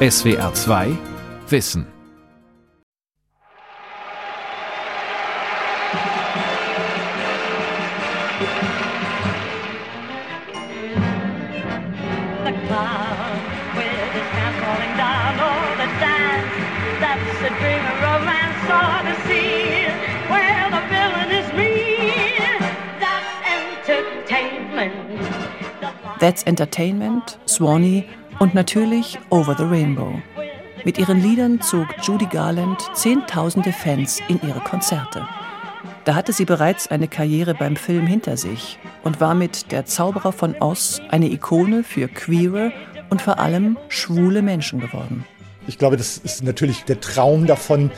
SWR 0.00 0.54
2 0.54 0.96
Wissen. 1.50 1.84
That's 26.20 26.44
Entertainment, 26.46 27.38
Swanee 27.46 28.08
und 28.38 28.54
natürlich 28.54 29.18
Over 29.30 29.54
the 29.56 29.64
Rainbow. 29.64 30.20
Mit 30.84 30.98
ihren 30.98 31.20
Liedern 31.20 31.60
zog 31.60 31.86
Judy 32.02 32.26
Garland 32.26 32.78
Zehntausende 32.94 33.72
Fans 33.72 34.20
in 34.28 34.40
ihre 34.46 34.60
Konzerte. 34.60 35.26
Da 36.04 36.14
hatte 36.14 36.32
sie 36.32 36.44
bereits 36.44 36.88
eine 36.88 37.08
Karriere 37.08 37.54
beim 37.54 37.76
Film 37.76 38.06
hinter 38.06 38.36
sich 38.36 38.78
und 39.02 39.20
war 39.20 39.34
mit 39.34 39.72
Der 39.72 39.84
Zauberer 39.84 40.32
von 40.32 40.54
Oz 40.60 41.02
eine 41.10 41.30
Ikone 41.30 41.82
für 41.84 42.08
queere 42.08 42.72
und 43.10 43.20
vor 43.20 43.38
allem 43.38 43.76
schwule 43.88 44.40
Menschen 44.40 44.80
geworden. 44.80 45.24
Ich 45.66 45.76
glaube, 45.76 45.96
das 45.96 46.16
ist 46.16 46.42
natürlich 46.42 46.84
der 46.84 47.00
Traum 47.00 47.46
davon, 47.46 47.90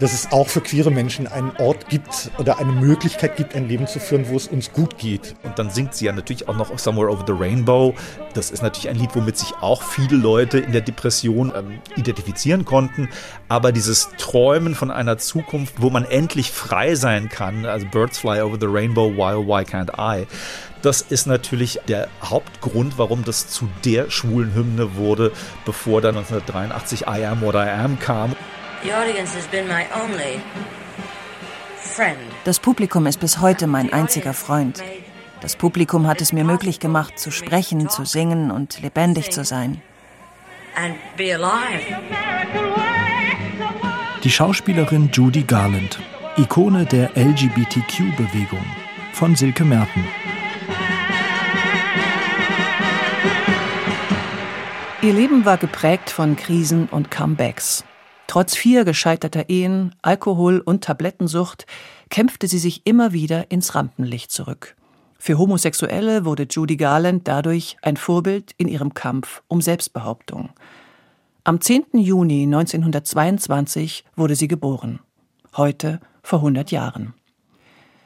dass 0.00 0.14
es 0.14 0.32
auch 0.32 0.48
für 0.48 0.62
queere 0.62 0.90
Menschen 0.90 1.26
einen 1.26 1.52
Ort 1.58 1.88
gibt 1.88 2.30
oder 2.38 2.58
eine 2.58 2.72
Möglichkeit 2.72 3.36
gibt, 3.36 3.54
ein 3.54 3.68
Leben 3.68 3.86
zu 3.86 4.00
führen, 4.00 4.28
wo 4.28 4.36
es 4.36 4.48
uns 4.48 4.72
gut 4.72 4.96
geht. 4.98 5.36
Und 5.42 5.58
dann 5.58 5.70
singt 5.70 5.94
sie 5.94 6.06
ja 6.06 6.12
natürlich 6.12 6.48
auch 6.48 6.56
noch 6.56 6.76
Somewhere 6.78 7.10
Over 7.10 7.24
the 7.26 7.34
Rainbow. 7.34 7.94
Das 8.32 8.50
ist 8.50 8.62
natürlich 8.62 8.88
ein 8.88 8.96
Lied, 8.96 9.14
womit 9.14 9.36
sich 9.36 9.52
auch 9.60 9.82
viele 9.82 10.16
Leute 10.16 10.58
in 10.58 10.72
der 10.72 10.80
Depression 10.80 11.52
ähm, 11.54 11.80
identifizieren 11.96 12.64
konnten. 12.64 13.10
Aber 13.48 13.72
dieses 13.72 14.08
Träumen 14.16 14.74
von 14.74 14.90
einer 14.90 15.18
Zukunft, 15.18 15.74
wo 15.76 15.90
man 15.90 16.04
endlich 16.06 16.50
frei 16.50 16.94
sein 16.94 17.28
kann, 17.28 17.66
also 17.66 17.86
Birds 17.86 18.18
Fly 18.18 18.40
Over 18.40 18.56
the 18.58 18.66
Rainbow, 18.66 19.10
Why, 19.10 19.36
Why 19.36 19.62
Can't 19.64 19.92
I? 19.98 20.26
Das 20.80 21.02
ist 21.02 21.26
natürlich 21.26 21.78
der 21.88 22.08
Hauptgrund, 22.24 22.96
warum 22.96 23.22
das 23.22 23.48
zu 23.48 23.68
der 23.84 24.10
schwulen 24.10 24.54
Hymne 24.54 24.96
wurde, 24.96 25.30
bevor 25.66 26.00
dann 26.00 26.16
1983 26.16 27.02
I 27.02 27.26
Am 27.26 27.42
What 27.42 27.54
I 27.54 27.68
Am 27.68 27.98
kam. 27.98 28.34
The 28.82 28.94
audience 28.94 29.36
has 29.36 29.46
been 29.48 29.68
my 29.68 29.84
only 29.94 30.40
friend. 31.76 32.18
Das 32.44 32.58
Publikum 32.58 33.06
ist 33.06 33.20
bis 33.20 33.38
heute 33.38 33.66
mein 33.66 33.92
einziger 33.92 34.32
Freund. 34.32 34.82
Das 35.42 35.54
Publikum 35.54 36.06
hat 36.06 36.22
es 36.22 36.32
mir 36.32 36.44
möglich 36.44 36.80
gemacht, 36.80 37.18
zu 37.18 37.30
sprechen, 37.30 37.90
zu 37.90 38.06
singen 38.06 38.50
und 38.50 38.80
lebendig 38.80 39.32
zu 39.32 39.44
sein. 39.44 39.82
Die 44.24 44.30
Schauspielerin 44.30 45.10
Judy 45.12 45.42
Garland, 45.42 45.98
Ikone 46.38 46.86
der 46.86 47.10
LGBTQ-Bewegung 47.16 48.64
von 49.12 49.36
Silke 49.36 49.64
Merten. 49.64 50.06
Ihr 55.02 55.12
Leben 55.12 55.44
war 55.44 55.58
geprägt 55.58 56.08
von 56.08 56.36
Krisen 56.36 56.88
und 56.90 57.10
Comebacks. 57.10 57.84
Trotz 58.30 58.54
vier 58.54 58.84
gescheiterter 58.84 59.48
Ehen, 59.48 59.92
Alkohol 60.02 60.60
und 60.60 60.84
Tablettensucht 60.84 61.66
kämpfte 62.10 62.46
sie 62.46 62.60
sich 62.60 62.86
immer 62.86 63.12
wieder 63.12 63.50
ins 63.50 63.74
Rampenlicht 63.74 64.30
zurück. 64.30 64.76
Für 65.18 65.36
Homosexuelle 65.36 66.24
wurde 66.24 66.46
Judy 66.48 66.76
Garland 66.76 67.26
dadurch 67.26 67.76
ein 67.82 67.96
Vorbild 67.96 68.52
in 68.56 68.68
ihrem 68.68 68.94
Kampf 68.94 69.42
um 69.48 69.60
Selbstbehauptung. 69.60 70.50
Am 71.42 71.60
10. 71.60 71.86
Juni 71.94 72.44
1922 72.44 74.04
wurde 74.14 74.36
sie 74.36 74.46
geboren. 74.46 75.00
Heute 75.56 75.98
vor 76.22 76.38
100 76.38 76.70
Jahren. 76.70 77.14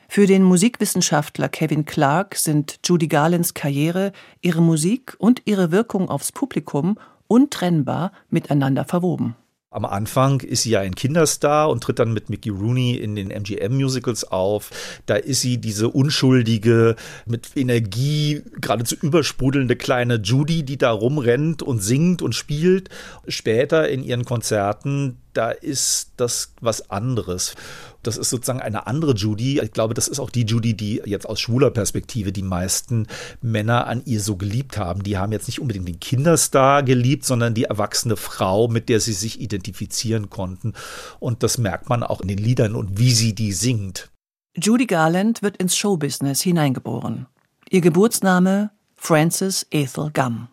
Für 0.08 0.26
den 0.26 0.42
Musikwissenschaftler 0.42 1.50
Kevin 1.50 1.84
Clark 1.84 2.36
sind 2.36 2.80
Judy 2.82 3.08
Garlands 3.08 3.52
Karriere, 3.52 4.12
ihre 4.40 4.62
Musik 4.62 5.16
und 5.18 5.42
ihre 5.44 5.70
Wirkung 5.70 6.08
aufs 6.08 6.32
Publikum 6.32 6.98
untrennbar 7.28 8.10
miteinander 8.30 8.86
verwoben. 8.86 9.36
Am 9.74 9.84
Anfang 9.84 10.38
ist 10.38 10.62
sie 10.62 10.70
ja 10.70 10.80
ein 10.80 10.94
Kinderstar 10.94 11.68
und 11.68 11.82
tritt 11.82 11.98
dann 11.98 12.12
mit 12.12 12.30
Mickey 12.30 12.50
Rooney 12.50 12.94
in 12.94 13.16
den 13.16 13.32
MGM-Musicals 13.32 14.22
auf. 14.30 14.70
Da 15.06 15.16
ist 15.16 15.40
sie 15.40 15.58
diese 15.58 15.88
unschuldige, 15.88 16.94
mit 17.26 17.48
Energie 17.56 18.42
geradezu 18.60 18.94
übersprudelnde 18.94 19.74
kleine 19.74 20.20
Judy, 20.22 20.62
die 20.62 20.78
da 20.78 20.92
rumrennt 20.92 21.64
und 21.64 21.80
singt 21.80 22.22
und 22.22 22.36
spielt. 22.36 22.88
Später 23.26 23.88
in 23.88 24.04
ihren 24.04 24.24
Konzerten, 24.24 25.16
da 25.32 25.50
ist 25.50 26.12
das 26.18 26.52
was 26.60 26.90
anderes. 26.92 27.56
Das 28.06 28.16
ist 28.16 28.30
sozusagen 28.30 28.60
eine 28.60 28.86
andere 28.86 29.14
Judy. 29.14 29.60
Ich 29.60 29.72
glaube, 29.72 29.94
das 29.94 30.08
ist 30.08 30.20
auch 30.20 30.30
die 30.30 30.44
Judy, 30.44 30.74
die 30.74 31.02
jetzt 31.04 31.28
aus 31.28 31.40
schwuler 31.40 31.70
Perspektive 31.70 32.32
die 32.32 32.42
meisten 32.42 33.06
Männer 33.40 33.86
an 33.86 34.02
ihr 34.04 34.20
so 34.20 34.36
geliebt 34.36 34.78
haben. 34.78 35.02
Die 35.02 35.18
haben 35.18 35.32
jetzt 35.32 35.48
nicht 35.48 35.60
unbedingt 35.60 35.88
den 35.88 36.00
Kinderstar 36.00 36.82
geliebt, 36.82 37.24
sondern 37.24 37.54
die 37.54 37.64
erwachsene 37.64 38.16
Frau, 38.16 38.68
mit 38.68 38.88
der 38.88 39.00
sie 39.00 39.12
sich 39.12 39.40
identifizieren 39.40 40.30
konnten. 40.30 40.74
Und 41.18 41.42
das 41.42 41.58
merkt 41.58 41.88
man 41.88 42.02
auch 42.02 42.20
in 42.20 42.28
den 42.28 42.38
Liedern 42.38 42.74
und 42.74 42.98
wie 42.98 43.12
sie 43.12 43.34
die 43.34 43.52
singt. 43.52 44.10
Judy 44.56 44.86
Garland 44.86 45.42
wird 45.42 45.56
ins 45.56 45.76
Showbusiness 45.76 46.40
hineingeboren. 46.42 47.26
Ihr 47.70 47.80
Geburtsname 47.80 48.70
Frances 48.94 49.66
Ethel 49.70 50.10
Gum. 50.12 50.48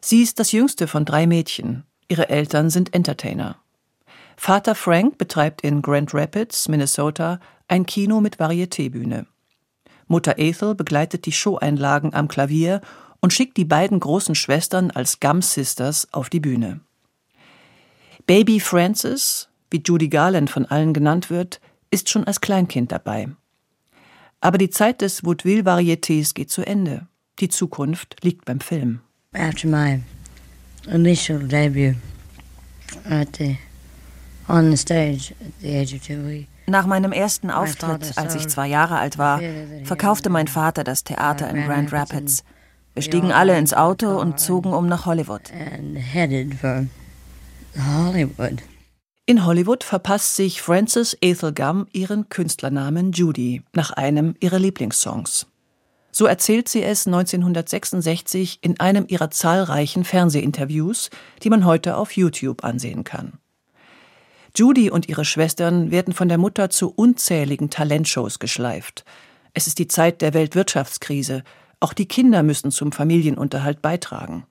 Sie 0.00 0.22
ist 0.22 0.38
das 0.38 0.52
jüngste 0.52 0.86
von 0.86 1.04
drei 1.04 1.26
Mädchen. 1.26 1.84
Ihre 2.08 2.28
Eltern 2.28 2.70
sind 2.70 2.94
Entertainer. 2.94 3.56
Vater 4.42 4.74
Frank 4.74 5.18
betreibt 5.18 5.60
in 5.60 5.82
Grand 5.82 6.14
Rapids, 6.14 6.66
Minnesota, 6.66 7.40
ein 7.68 7.84
Kino 7.84 8.22
mit 8.22 8.40
Varietébühne. 8.40 9.26
Mutter 10.06 10.38
Ethel 10.38 10.74
begleitet 10.74 11.26
die 11.26 11.32
Showeinlagen 11.32 12.14
am 12.14 12.26
Klavier 12.26 12.80
und 13.20 13.34
schickt 13.34 13.58
die 13.58 13.66
beiden 13.66 14.00
großen 14.00 14.34
Schwestern 14.34 14.90
als 14.92 15.20
Gum 15.20 15.42
Sisters 15.42 16.08
auf 16.14 16.30
die 16.30 16.40
Bühne. 16.40 16.80
Baby 18.26 18.60
Frances, 18.60 19.50
wie 19.70 19.82
Judy 19.84 20.08
Garland 20.08 20.48
von 20.48 20.64
allen 20.64 20.94
genannt 20.94 21.28
wird, 21.28 21.60
ist 21.90 22.08
schon 22.08 22.24
als 22.24 22.40
Kleinkind 22.40 22.92
dabei. 22.92 23.28
Aber 24.40 24.56
die 24.56 24.70
Zeit 24.70 25.02
des 25.02 25.22
Vaudeville-Varietés 25.22 26.32
geht 26.32 26.50
zu 26.50 26.66
Ende. 26.66 27.06
Die 27.40 27.50
Zukunft 27.50 28.16
liegt 28.22 28.46
beim 28.46 28.60
Film. 28.60 29.00
After 29.34 29.68
my 29.68 30.00
initial 30.86 31.40
debut 31.40 31.96
at 33.04 33.36
the, 33.36 33.58
Nach 36.66 36.86
meinem 36.86 37.12
ersten 37.12 37.50
Auftritt, 37.50 38.16
als 38.16 38.34
ich 38.34 38.48
zwei 38.48 38.66
Jahre 38.68 38.98
alt 38.98 39.18
war, 39.18 39.40
verkaufte 39.84 40.30
mein 40.30 40.48
Vater 40.48 40.84
das 40.84 41.04
Theater 41.04 41.48
in 41.50 41.64
Grand 41.64 41.92
Rapids. 41.92 42.44
Wir 42.94 43.02
stiegen 43.02 43.32
alle 43.32 43.56
ins 43.56 43.74
Auto 43.74 44.20
und 44.20 44.40
zogen 44.40 44.72
um 44.72 44.86
nach 44.86 45.06
Hollywood. 45.06 45.42
In 49.26 49.46
Hollywood 49.46 49.84
verpasst 49.84 50.34
sich 50.34 50.60
Frances 50.60 51.16
Ethel 51.20 51.54
Gum 51.54 51.86
ihren 51.92 52.28
Künstlernamen 52.28 53.12
Judy 53.12 53.62
nach 53.72 53.92
einem 53.92 54.34
ihrer 54.40 54.58
Lieblingssongs. 54.58 55.46
So 56.10 56.26
erzählt 56.26 56.68
sie 56.68 56.82
es 56.82 57.06
1966 57.06 58.58
in 58.62 58.80
einem 58.80 59.04
ihrer 59.06 59.30
zahlreichen 59.30 60.04
Fernsehinterviews, 60.04 61.10
die 61.42 61.50
man 61.50 61.64
heute 61.64 61.96
auf 61.96 62.16
YouTube 62.16 62.64
ansehen 62.64 63.04
kann. 63.04 63.39
Judy 64.54 64.90
und 64.90 65.08
ihre 65.08 65.24
Schwestern 65.24 65.90
werden 65.90 66.14
von 66.14 66.28
der 66.28 66.38
Mutter 66.38 66.70
zu 66.70 66.90
unzähligen 66.90 67.70
Talentshows 67.70 68.38
geschleift. 68.38 69.04
Es 69.54 69.66
ist 69.66 69.78
die 69.78 69.88
Zeit 69.88 70.22
der 70.22 70.34
Weltwirtschaftskrise. 70.34 71.42
Auch 71.80 71.92
die 71.92 72.06
Kinder 72.06 72.42
müssen 72.42 72.70
zum 72.70 72.92
Familienunterhalt 72.92 73.82
beitragen. 73.82 74.44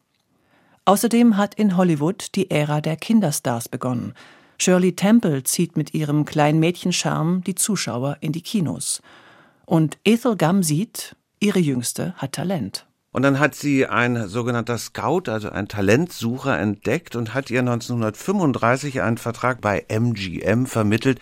Außerdem 0.85 1.37
hat 1.37 1.55
in 1.55 1.77
Hollywood 1.77 2.35
die 2.35 2.49
Ära 2.49 2.81
der 2.81 2.97
Kinderstars 2.97 3.69
begonnen. 3.69 4.13
Shirley 4.57 4.95
Temple 4.95 5.43
zieht 5.43 5.77
mit 5.77 5.93
ihrem 5.93 6.25
kleinen 6.25 6.59
Mädchenscharme 6.59 7.41
die 7.41 7.55
Zuschauer 7.55 8.17
in 8.21 8.31
die 8.31 8.41
Kinos. 8.41 9.01
Und 9.65 9.97
Ethel 10.03 10.35
Gum 10.35 10.63
sieht, 10.63 11.15
ihre 11.39 11.59
Jüngste 11.59 12.13
hat 12.17 12.33
Talent. 12.33 12.88
Und 13.11 13.23
dann 13.23 13.39
hat 13.39 13.55
sie 13.55 13.87
ein 13.87 14.27
sogenannter 14.27 14.77
Scout, 14.77 15.23
also 15.27 15.49
ein 15.49 15.67
Talentsucher, 15.67 16.59
entdeckt 16.59 17.15
und 17.15 17.33
hat 17.33 17.49
ihr 17.49 17.61
1935 17.61 19.01
einen 19.01 19.17
Vertrag 19.17 19.61
bei 19.61 19.85
MGM 19.87 20.67
vermittelt. 20.67 21.19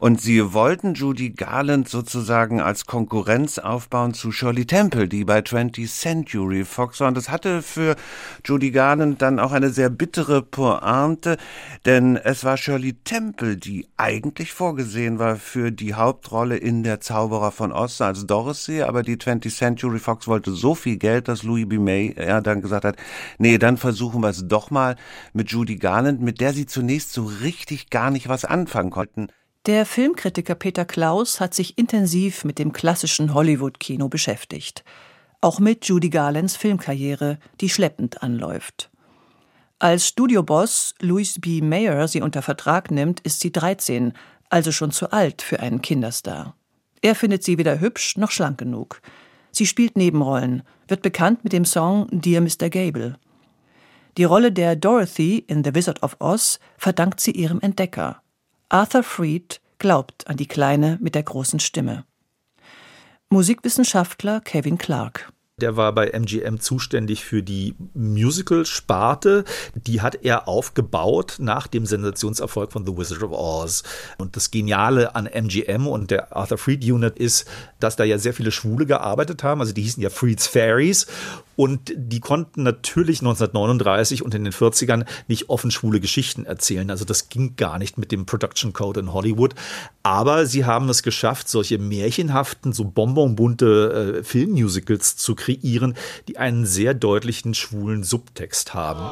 Und 0.00 0.18
sie 0.18 0.54
wollten 0.54 0.94
Judy 0.94 1.28
Garland 1.28 1.86
sozusagen 1.86 2.62
als 2.62 2.86
Konkurrenz 2.86 3.58
aufbauen 3.58 4.14
zu 4.14 4.32
Shirley 4.32 4.64
Temple, 4.64 5.08
die 5.08 5.26
bei 5.26 5.40
20th 5.40 5.88
Century 5.88 6.64
Fox 6.64 7.00
war. 7.00 7.08
Und 7.08 7.18
das 7.18 7.28
hatte 7.28 7.60
für 7.60 7.96
Judy 8.42 8.70
Garland 8.70 9.20
dann 9.20 9.38
auch 9.38 9.52
eine 9.52 9.68
sehr 9.68 9.90
bittere 9.90 10.40
Pointe, 10.40 11.36
denn 11.84 12.16
es 12.16 12.44
war 12.44 12.56
Shirley 12.56 12.94
Temple, 13.04 13.58
die 13.58 13.88
eigentlich 13.98 14.54
vorgesehen 14.54 15.18
war 15.18 15.36
für 15.36 15.70
die 15.70 15.92
Hauptrolle 15.92 16.56
in 16.56 16.82
Der 16.82 17.02
Zauberer 17.02 17.52
von 17.52 17.70
Oz 17.70 18.00
als 18.00 18.24
Dorothy, 18.24 18.80
aber 18.80 19.02
die 19.02 19.18
20th 19.18 19.54
Century 19.54 19.98
Fox 19.98 20.26
wollte 20.26 20.52
so 20.52 20.74
viel 20.74 20.96
Geld, 20.96 21.28
dass 21.28 21.42
Louis 21.42 21.68
B. 21.68 21.78
May 21.78 22.14
ja, 22.18 22.40
dann 22.40 22.62
gesagt 22.62 22.86
hat, 22.86 22.96
nee, 23.36 23.58
dann 23.58 23.76
versuchen 23.76 24.22
wir 24.22 24.30
es 24.30 24.48
doch 24.48 24.70
mal 24.70 24.96
mit 25.34 25.50
Judy 25.50 25.76
Garland, 25.76 26.22
mit 26.22 26.40
der 26.40 26.54
sie 26.54 26.64
zunächst 26.64 27.12
so 27.12 27.24
richtig 27.42 27.90
gar 27.90 28.10
nicht 28.10 28.30
was 28.30 28.46
anfangen 28.46 28.88
konnten. 28.88 29.28
Der 29.66 29.84
Filmkritiker 29.84 30.54
Peter 30.54 30.86
Klaus 30.86 31.38
hat 31.38 31.52
sich 31.52 31.76
intensiv 31.76 32.44
mit 32.44 32.58
dem 32.58 32.72
klassischen 32.72 33.34
Hollywood-Kino 33.34 34.08
beschäftigt. 34.08 34.84
Auch 35.42 35.60
mit 35.60 35.84
Judy 35.84 36.08
Garlands 36.08 36.56
Filmkarriere, 36.56 37.38
die 37.60 37.68
schleppend 37.68 38.22
anläuft. 38.22 38.90
Als 39.78 40.08
Studioboss 40.08 40.94
Louis 41.00 41.38
B. 41.38 41.60
Mayer 41.60 42.08
sie 42.08 42.22
unter 42.22 42.40
Vertrag 42.40 42.90
nimmt, 42.90 43.20
ist 43.20 43.40
sie 43.40 43.52
13, 43.52 44.14
also 44.48 44.72
schon 44.72 44.92
zu 44.92 45.12
alt 45.12 45.42
für 45.42 45.60
einen 45.60 45.82
Kinderstar. 45.82 46.56
Er 47.02 47.14
findet 47.14 47.44
sie 47.44 47.58
weder 47.58 47.80
hübsch 47.80 48.16
noch 48.16 48.30
schlank 48.30 48.56
genug. 48.56 49.02
Sie 49.52 49.66
spielt 49.66 49.94
Nebenrollen, 49.94 50.62
wird 50.88 51.02
bekannt 51.02 51.44
mit 51.44 51.52
dem 51.52 51.66
Song 51.66 52.06
Dear 52.10 52.40
Mr. 52.40 52.70
Gable. 52.70 53.18
Die 54.16 54.24
Rolle 54.24 54.52
der 54.52 54.74
Dorothy 54.74 55.44
in 55.46 55.62
The 55.62 55.74
Wizard 55.74 56.02
of 56.02 56.16
Oz 56.18 56.60
verdankt 56.78 57.20
sie 57.20 57.32
ihrem 57.32 57.60
Entdecker. 57.60 58.22
Arthur 58.72 59.02
Freed 59.02 59.60
glaubt 59.78 60.28
an 60.28 60.36
die 60.36 60.46
Kleine 60.46 60.96
mit 61.00 61.16
der 61.16 61.24
großen 61.24 61.58
Stimme. 61.58 62.04
Musikwissenschaftler 63.28 64.40
Kevin 64.40 64.78
Clark. 64.78 65.32
Der 65.60 65.76
war 65.76 65.92
bei 65.92 66.08
MGM 66.08 66.58
zuständig 66.60 67.24
für 67.24 67.42
die 67.42 67.74
Musical-Sparte. 67.94 69.44
Die 69.74 70.00
hat 70.00 70.24
er 70.24 70.48
aufgebaut 70.48 71.36
nach 71.38 71.66
dem 71.66 71.86
Sensationserfolg 71.86 72.72
von 72.72 72.86
The 72.86 72.96
Wizard 72.96 73.22
of 73.22 73.32
Oz. 73.32 73.82
Und 74.18 74.36
das 74.36 74.50
Geniale 74.50 75.14
an 75.14 75.26
MGM 75.26 75.86
und 75.86 76.10
der 76.10 76.36
Arthur 76.36 76.58
Freed 76.58 76.84
Unit 76.84 77.18
ist, 77.18 77.46
dass 77.78 77.96
da 77.96 78.04
ja 78.04 78.18
sehr 78.18 78.34
viele 78.34 78.50
Schwule 78.50 78.86
gearbeitet 78.86 79.42
haben. 79.42 79.60
Also 79.60 79.72
die 79.72 79.82
hießen 79.82 80.02
ja 80.02 80.10
Freed's 80.10 80.46
Fairies. 80.46 81.06
Und 81.60 81.92
die 81.94 82.20
konnten 82.20 82.62
natürlich 82.62 83.20
1939 83.20 84.22
und 84.22 84.34
in 84.34 84.44
den 84.44 84.52
40ern 84.54 85.04
nicht 85.28 85.50
offen 85.50 85.70
schwule 85.70 86.00
Geschichten 86.00 86.46
erzählen. 86.46 86.90
Also 86.90 87.04
das 87.04 87.28
ging 87.28 87.54
gar 87.56 87.78
nicht 87.78 87.98
mit 87.98 88.12
dem 88.12 88.24
Production 88.24 88.72
Code 88.72 89.00
in 89.00 89.12
Hollywood. 89.12 89.54
Aber 90.02 90.46
sie 90.46 90.64
haben 90.64 90.88
es 90.88 91.02
geschafft, 91.02 91.50
solche 91.50 91.76
märchenhaften, 91.76 92.72
so 92.72 92.84
bonbonbunte 92.84 94.20
äh, 94.20 94.24
Filmmusicals 94.24 95.16
zu 95.16 95.34
kreieren, 95.34 95.49
die 96.28 96.38
einen 96.38 96.66
sehr 96.66 96.94
deutlichen 96.94 97.54
schwulen 97.54 98.02
Subtext 98.02 98.74
haben. 98.74 99.10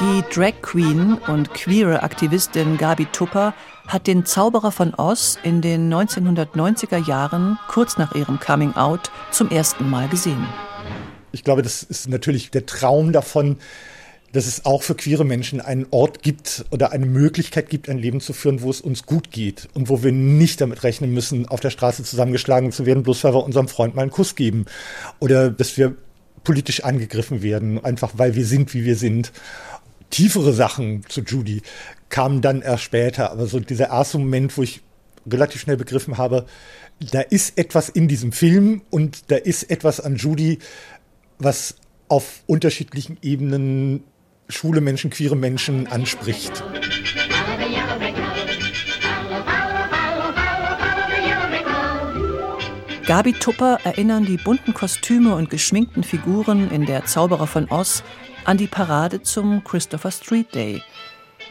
Die 0.00 0.24
Drag 0.34 0.52
Queen 0.62 1.18
und 1.28 1.54
queere 1.54 2.02
Aktivistin 2.02 2.76
Gabi 2.76 3.06
Tupper 3.06 3.54
hat 3.86 4.06
den 4.06 4.24
Zauberer 4.24 4.72
von 4.72 4.94
Oz 4.94 5.38
in 5.42 5.60
den 5.60 5.92
1990er 5.92 7.06
Jahren, 7.06 7.58
kurz 7.68 7.98
nach 7.98 8.14
ihrem 8.14 8.40
Coming 8.40 8.74
Out, 8.74 9.10
zum 9.30 9.50
ersten 9.50 9.88
Mal 9.90 10.08
gesehen. 10.08 10.46
Ich 11.32 11.44
glaube, 11.44 11.62
das 11.62 11.82
ist 11.82 12.08
natürlich 12.08 12.50
der 12.50 12.66
Traum 12.66 13.12
davon, 13.12 13.56
dass 14.32 14.46
es 14.46 14.64
auch 14.64 14.82
für 14.82 14.94
queere 14.94 15.24
Menschen 15.24 15.60
einen 15.60 15.86
Ort 15.90 16.22
gibt 16.22 16.64
oder 16.70 16.92
eine 16.92 17.06
Möglichkeit 17.06 17.68
gibt, 17.68 17.88
ein 17.88 17.98
Leben 17.98 18.20
zu 18.20 18.32
führen, 18.32 18.62
wo 18.62 18.70
es 18.70 18.80
uns 18.80 19.04
gut 19.04 19.30
geht 19.30 19.68
und 19.74 19.88
wo 19.88 20.02
wir 20.02 20.12
nicht 20.12 20.60
damit 20.60 20.82
rechnen 20.82 21.12
müssen, 21.12 21.46
auf 21.46 21.60
der 21.60 21.70
Straße 21.70 22.02
zusammengeschlagen 22.02 22.72
zu 22.72 22.86
werden, 22.86 23.02
bloß 23.02 23.24
weil 23.24 23.34
wir 23.34 23.44
unserem 23.44 23.68
Freund 23.68 23.94
mal 23.94 24.02
einen 24.02 24.10
Kuss 24.10 24.34
geben 24.34 24.64
oder 25.20 25.50
dass 25.50 25.76
wir 25.76 25.94
politisch 26.44 26.82
angegriffen 26.82 27.42
werden, 27.42 27.84
einfach 27.84 28.12
weil 28.16 28.34
wir 28.34 28.46
sind, 28.46 28.72
wie 28.74 28.84
wir 28.84 28.96
sind. 28.96 29.32
Tiefere 30.10 30.52
Sachen 30.52 31.04
zu 31.08 31.20
Judy 31.20 31.62
kamen 32.08 32.40
dann 32.40 32.62
erst 32.62 32.84
später, 32.84 33.30
aber 33.30 33.46
so 33.46 33.60
dieser 33.60 33.88
erste 33.90 34.18
Moment, 34.18 34.56
wo 34.56 34.62
ich 34.62 34.80
relativ 35.30 35.60
schnell 35.60 35.76
begriffen 35.76 36.18
habe, 36.18 36.46
da 37.10 37.20
ist 37.20 37.58
etwas 37.58 37.88
in 37.88 38.08
diesem 38.08 38.32
Film 38.32 38.82
und 38.90 39.30
da 39.30 39.36
ist 39.36 39.70
etwas 39.70 40.00
an 40.00 40.16
Judy, 40.16 40.58
was 41.44 41.76
auf 42.08 42.42
unterschiedlichen 42.46 43.18
Ebenen 43.22 44.04
schwule 44.48 44.80
Menschen, 44.80 45.10
queere 45.10 45.36
Menschen 45.36 45.86
anspricht. 45.86 46.62
Gabi 53.06 53.32
Tupper 53.32 53.78
erinnern 53.82 54.24
die 54.24 54.36
bunten 54.36 54.74
Kostüme 54.74 55.34
und 55.34 55.50
geschminkten 55.50 56.04
Figuren 56.04 56.70
in 56.70 56.86
der 56.86 57.04
Zauberer 57.04 57.46
von 57.46 57.68
Oz 57.70 58.04
an 58.44 58.56
die 58.56 58.68
Parade 58.68 59.22
zum 59.22 59.64
Christopher 59.64 60.10
Street 60.10 60.54
Day. 60.54 60.82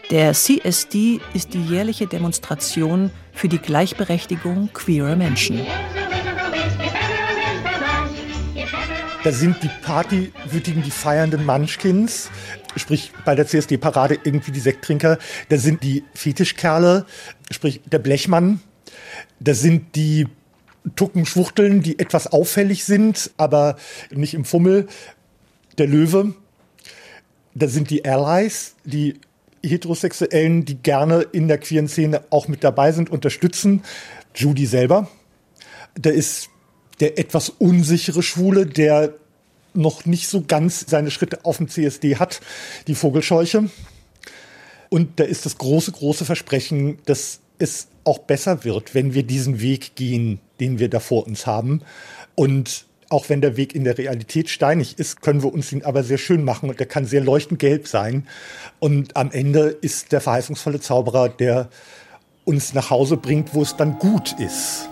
Der 0.10 0.34
CSD 0.34 1.20
ist 1.34 1.54
die 1.54 1.64
jährliche 1.64 2.08
Demonstration 2.08 3.12
für 3.34 3.48
die 3.48 3.60
Gleichberechtigung 3.60 4.70
queerer 4.74 5.16
Menschen. 5.16 5.62
Da 9.24 9.32
sind 9.32 9.62
die 9.62 9.70
Partywütigen, 9.84 10.82
die 10.82 10.90
feiernden 10.90 11.46
Munchkins, 11.46 12.32
sprich 12.76 13.12
bei 13.24 13.36
der 13.36 13.46
CSD-Parade 13.46 14.18
irgendwie 14.24 14.52
die 14.52 14.60
Sekttrinker. 14.60 15.20
Da 15.50 15.58
sind 15.58 15.84
die 15.84 16.04
Fetischkerle, 16.16 17.06
sprich 17.52 17.82
der 17.86 18.00
Blechmann. 18.00 18.62
Da 19.40 19.54
sind 19.54 19.96
die 19.96 20.28
Tuckenschwuchteln, 20.96 21.84
die 21.84 22.00
etwas 22.00 22.28
auffällig 22.28 22.84
sind, 22.84 23.30
aber 23.38 23.76
nicht 24.10 24.34
im 24.34 24.44
Fummel. 24.44 24.88
Der 25.78 25.86
Löwe. 25.86 26.34
Da 27.54 27.68
sind 27.68 27.92
die 27.92 28.04
Allies, 28.04 28.76
die 28.86 29.20
Heterosexuellen, 29.64 30.66
die 30.66 30.82
gerne 30.82 31.22
in 31.32 31.48
der 31.48 31.60
queeren 31.60 31.88
Szene 31.88 32.24
auch 32.32 32.48
mit 32.48 32.64
dabei 32.64 32.92
sind, 32.92 33.12
unterstützen. 33.12 33.84
Judy 34.34 34.66
selber. 34.66 35.08
Da 35.94 36.10
ist 36.10 36.51
der 37.02 37.20
etwas 37.20 37.50
unsichere 37.50 38.24
Schwule, 38.24 38.66
der 38.66 39.16
noch 39.74 40.06
nicht 40.06 40.28
so 40.28 40.44
ganz 40.48 40.86
seine 40.88 41.12
Schritte 41.12 41.44
auf 41.44 41.58
dem 41.58 41.68
CSD 41.68 42.18
hat, 42.18 42.42
die 42.88 42.96
Vogelscheuche. 42.96 43.70
Und 44.90 45.20
da 45.20 45.24
ist 45.24 45.46
das 45.46 45.58
große, 45.58 45.92
große 45.92 46.26
Versprechen, 46.26 47.00
dass 47.06 47.40
es 47.58 47.88
auch 48.04 48.20
besser 48.20 48.64
wird, 48.64 48.94
wenn 48.94 49.14
wir 49.14 49.24
diesen 49.24 49.62
Weg 49.62 49.96
gehen, 49.96 50.40
den 50.60 50.80
wir 50.80 50.90
da 50.90 51.00
vor 51.00 51.26
uns 51.26 51.46
haben. 51.46 51.82
Und 52.36 52.86
auch 53.10 53.30
wenn 53.30 53.42
der 53.42 53.58
Weg 53.58 53.76
in 53.76 53.84
der 53.84 53.98
Realität 53.98 54.50
steinig 54.50 54.98
ist, 55.00 55.22
können 55.22 55.44
wir 55.44 55.54
uns 55.54 55.72
ihn 55.72 55.84
aber 55.84 56.04
sehr 56.04 56.18
schön 56.18 56.44
machen 56.44 56.70
und 56.70 56.80
er 56.80 56.86
kann 56.86 57.06
sehr 57.06 57.22
leuchtend 57.22 57.60
gelb 57.60 57.88
sein. 57.88 58.28
Und 58.80 59.16
am 59.18 59.32
Ende 59.32 59.68
ist 59.82 60.12
der 60.12 60.22
verheißungsvolle 60.22 60.80
Zauberer, 60.80 61.30
der 61.30 61.70
uns 62.46 62.74
nach 62.74 62.90
Hause 62.90 63.18
bringt, 63.18 63.54
wo 63.54 63.62
es 63.62 63.76
dann 63.76 64.00
gut 64.00 64.34
ist. 64.40 64.91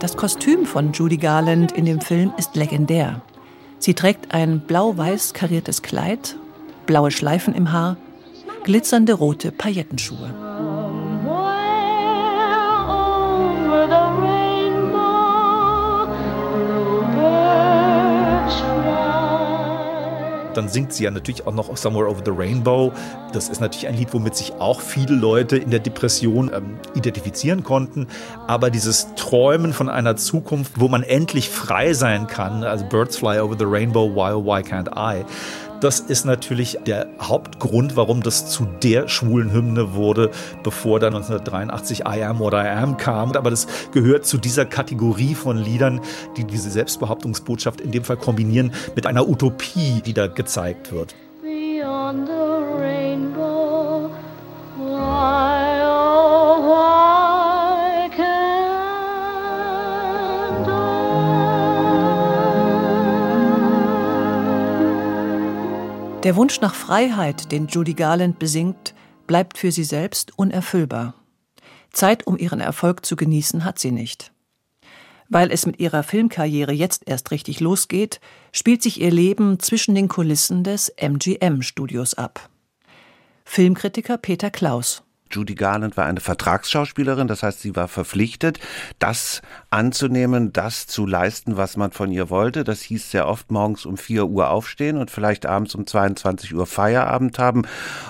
Das 0.00 0.16
Kostüm 0.16 0.66
von 0.66 0.92
Judy 0.92 1.16
Garland 1.16 1.72
in 1.72 1.84
dem 1.84 2.00
Film 2.00 2.32
ist 2.36 2.56
legendär. 2.56 3.20
Sie 3.78 3.94
trägt 3.94 4.34
ein 4.34 4.60
blau-weiß 4.60 5.34
kariertes 5.34 5.82
Kleid, 5.82 6.36
blaue 6.86 7.10
Schleifen 7.10 7.54
im 7.54 7.72
Haar, 7.72 7.96
glitzernde 8.64 9.12
rote 9.12 9.52
Paillettenschuhe. 9.52 10.47
Dann 20.58 20.68
singt 20.68 20.92
sie 20.92 21.04
ja 21.04 21.10
natürlich 21.10 21.46
auch 21.46 21.54
noch 21.54 21.74
Somewhere 21.76 22.10
Over 22.10 22.22
the 22.24 22.32
Rainbow. 22.34 22.92
Das 23.32 23.48
ist 23.48 23.60
natürlich 23.60 23.86
ein 23.86 23.96
Lied, 23.96 24.12
womit 24.12 24.34
sich 24.34 24.52
auch 24.54 24.80
viele 24.80 25.14
Leute 25.14 25.56
in 25.56 25.70
der 25.70 25.80
Depression 25.80 26.50
ähm, 26.52 26.78
identifizieren 26.94 27.62
konnten. 27.62 28.08
Aber 28.46 28.70
dieses 28.70 29.14
Träumen 29.14 29.72
von 29.72 29.88
einer 29.88 30.16
Zukunft, 30.16 30.72
wo 30.76 30.88
man 30.88 31.02
endlich 31.02 31.48
frei 31.48 31.92
sein 31.92 32.26
kann, 32.26 32.64
also 32.64 32.84
Birds 32.84 33.16
Fly 33.16 33.38
Over 33.38 33.56
the 33.58 33.64
Rainbow, 33.64 34.14
Why 34.14 34.32
oh 34.32 34.44
Why 34.44 34.60
Can't 34.60 34.90
I? 34.96 35.24
Das 35.80 36.00
ist 36.00 36.24
natürlich 36.24 36.76
der 36.86 37.06
Hauptgrund, 37.20 37.94
warum 37.94 38.20
das 38.20 38.50
zu 38.50 38.66
der 38.82 39.06
schwulen 39.06 39.52
Hymne 39.52 39.94
wurde, 39.94 40.32
bevor 40.64 40.98
dann 40.98 41.14
1983 41.14 42.00
I 42.00 42.24
Am 42.24 42.40
What 42.40 42.52
I 42.54 42.66
Am 42.66 42.96
kam. 42.96 43.30
Aber 43.32 43.50
das 43.50 43.68
gehört 43.92 44.26
zu 44.26 44.38
dieser 44.38 44.64
Kategorie 44.64 45.36
von 45.36 45.56
Liedern, 45.56 46.00
die 46.36 46.42
diese 46.42 46.70
Selbstbehauptungsbotschaft 46.70 47.80
in 47.80 47.92
dem 47.92 48.02
Fall 48.02 48.16
kombinieren 48.16 48.72
mit 48.96 49.06
einer 49.06 49.28
Utopie, 49.28 50.02
die 50.04 50.14
da 50.14 50.26
gezeigt 50.26 50.90
wird. 50.90 51.14
Beyond 51.42 52.28
Der 66.24 66.34
Wunsch 66.34 66.60
nach 66.60 66.74
Freiheit, 66.74 67.52
den 67.52 67.68
Judy 67.68 67.94
Garland 67.94 68.40
besingt, 68.40 68.92
bleibt 69.28 69.56
für 69.56 69.70
sie 69.70 69.84
selbst 69.84 70.36
unerfüllbar. 70.36 71.14
Zeit, 71.92 72.26
um 72.26 72.36
ihren 72.36 72.60
Erfolg 72.60 73.06
zu 73.06 73.14
genießen, 73.14 73.64
hat 73.64 73.78
sie 73.78 73.92
nicht. 73.92 74.32
Weil 75.28 75.52
es 75.52 75.64
mit 75.64 75.78
ihrer 75.78 76.02
Filmkarriere 76.02 76.72
jetzt 76.72 77.02
erst 77.06 77.30
richtig 77.30 77.60
losgeht, 77.60 78.20
spielt 78.50 78.82
sich 78.82 79.00
ihr 79.00 79.12
Leben 79.12 79.60
zwischen 79.60 79.94
den 79.94 80.08
Kulissen 80.08 80.64
des 80.64 80.92
MGM-Studios 80.96 82.14
ab. 82.14 82.48
Filmkritiker 83.44 84.18
Peter 84.18 84.50
Klaus 84.50 85.04
Judy 85.30 85.54
Garland 85.54 85.96
war 85.96 86.06
eine 86.06 86.20
Vertragsschauspielerin, 86.20 87.28
das 87.28 87.42
heißt, 87.42 87.60
sie 87.60 87.76
war 87.76 87.88
verpflichtet, 87.88 88.58
das 88.98 89.42
anzunehmen, 89.70 90.52
das 90.52 90.86
zu 90.86 91.06
leisten, 91.06 91.56
was 91.56 91.76
man 91.76 91.92
von 91.92 92.10
ihr 92.10 92.30
wollte. 92.30 92.64
Das 92.64 92.82
hieß 92.82 93.10
sehr 93.10 93.28
oft 93.28 93.50
morgens 93.50 93.84
um 93.84 93.96
4 93.96 94.26
Uhr 94.26 94.50
aufstehen 94.50 94.96
und 94.96 95.10
vielleicht 95.10 95.46
abends 95.46 95.74
um 95.74 95.86
22 95.86 96.54
Uhr 96.54 96.66
Feierabend 96.66 97.38
haben. 97.38 97.62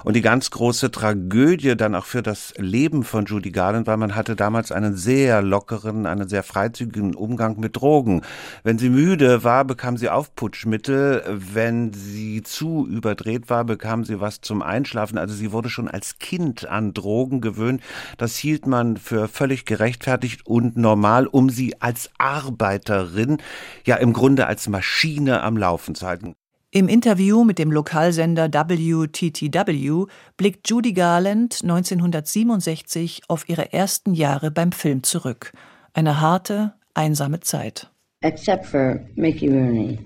Und 0.05 0.15
die 0.15 0.23
ganz 0.23 0.51
große 0.51 0.91
Tragödie 0.91 1.77
dann 1.77 1.95
auch 1.95 2.05
für 2.05 2.23
das 2.23 2.55
Leben 2.57 3.03
von 3.03 3.25
Judy 3.27 3.51
Garland, 3.51 3.87
weil 3.87 3.97
man 3.97 4.15
hatte 4.15 4.37
damals 4.37 4.73
einen 4.73 4.97
sehr 4.97 5.43
lockeren, 5.43 6.07
einen 6.07 6.29
sehr 6.29 6.43
freizügigen 6.43 7.15
Umgang 7.15 7.59
mit 7.59 7.77
Drogen. 7.77 8.23
Wenn 8.63 8.79
sie 8.79 8.91
müde 8.91 9.45
war, 9.45 9.65
bekam 9.65 9.97
sie 9.97 10.09
Aufputschmittel. 10.09 11.25
Wenn 11.29 11.93
sie 11.93 12.43
zu 12.43 12.87
überdreht 12.87 13.51
war, 13.51 13.65
bekam 13.65 14.05
sie 14.05 14.21
was 14.21 14.41
zum 14.41 14.63
Einschlafen. 14.63 15.19
Also 15.19 15.35
sie 15.35 15.53
wurde 15.53 15.71
schon 15.71 15.89
als 15.89 16.19
Kind 16.19 16.67
an 16.69 16.95
Drogen 16.95 17.08
Drogen 17.09 17.41
gewöhnt. 17.41 17.81
Das 18.19 18.37
hielt 18.37 18.67
man 18.67 18.99
für 18.99 19.29
völlig 19.29 19.65
gerechtfertigt 19.65 20.47
und 20.47 20.77
normal, 20.77 21.27
um 21.27 21.49
sie 21.49 21.81
als 21.81 22.11
Arbeiterin, 22.19 23.38
ja 23.87 23.97
im 23.97 24.12
Grunde 24.12 24.47
als 24.47 24.69
Maschine 24.69 25.43
am 25.43 25.57
Laufen 25.57 25.95
zu 25.95 26.07
halten. 26.07 26.35
Im 26.71 26.87
Interview 26.87 27.45
mit 27.45 27.59
dem 27.59 27.73
Lokalsender 27.73 28.53
WTTW 28.53 30.05
blickt 30.37 30.69
Judy 30.69 30.93
Garland 30.93 31.61
1967 31.62 33.23
auf 33.29 33.49
ihre 33.49 33.73
ersten 33.73 34.12
Jahre 34.12 34.50
beim 34.50 34.73
Film 34.73 35.03
zurück. 35.03 35.53
Eine 35.95 36.21
harte, 36.21 36.75
einsame 36.93 37.41
Zeit. 37.41 37.91
Except 38.21 38.67
for 38.67 39.00
Mickey 39.15 39.49
Rooney, 39.49 39.99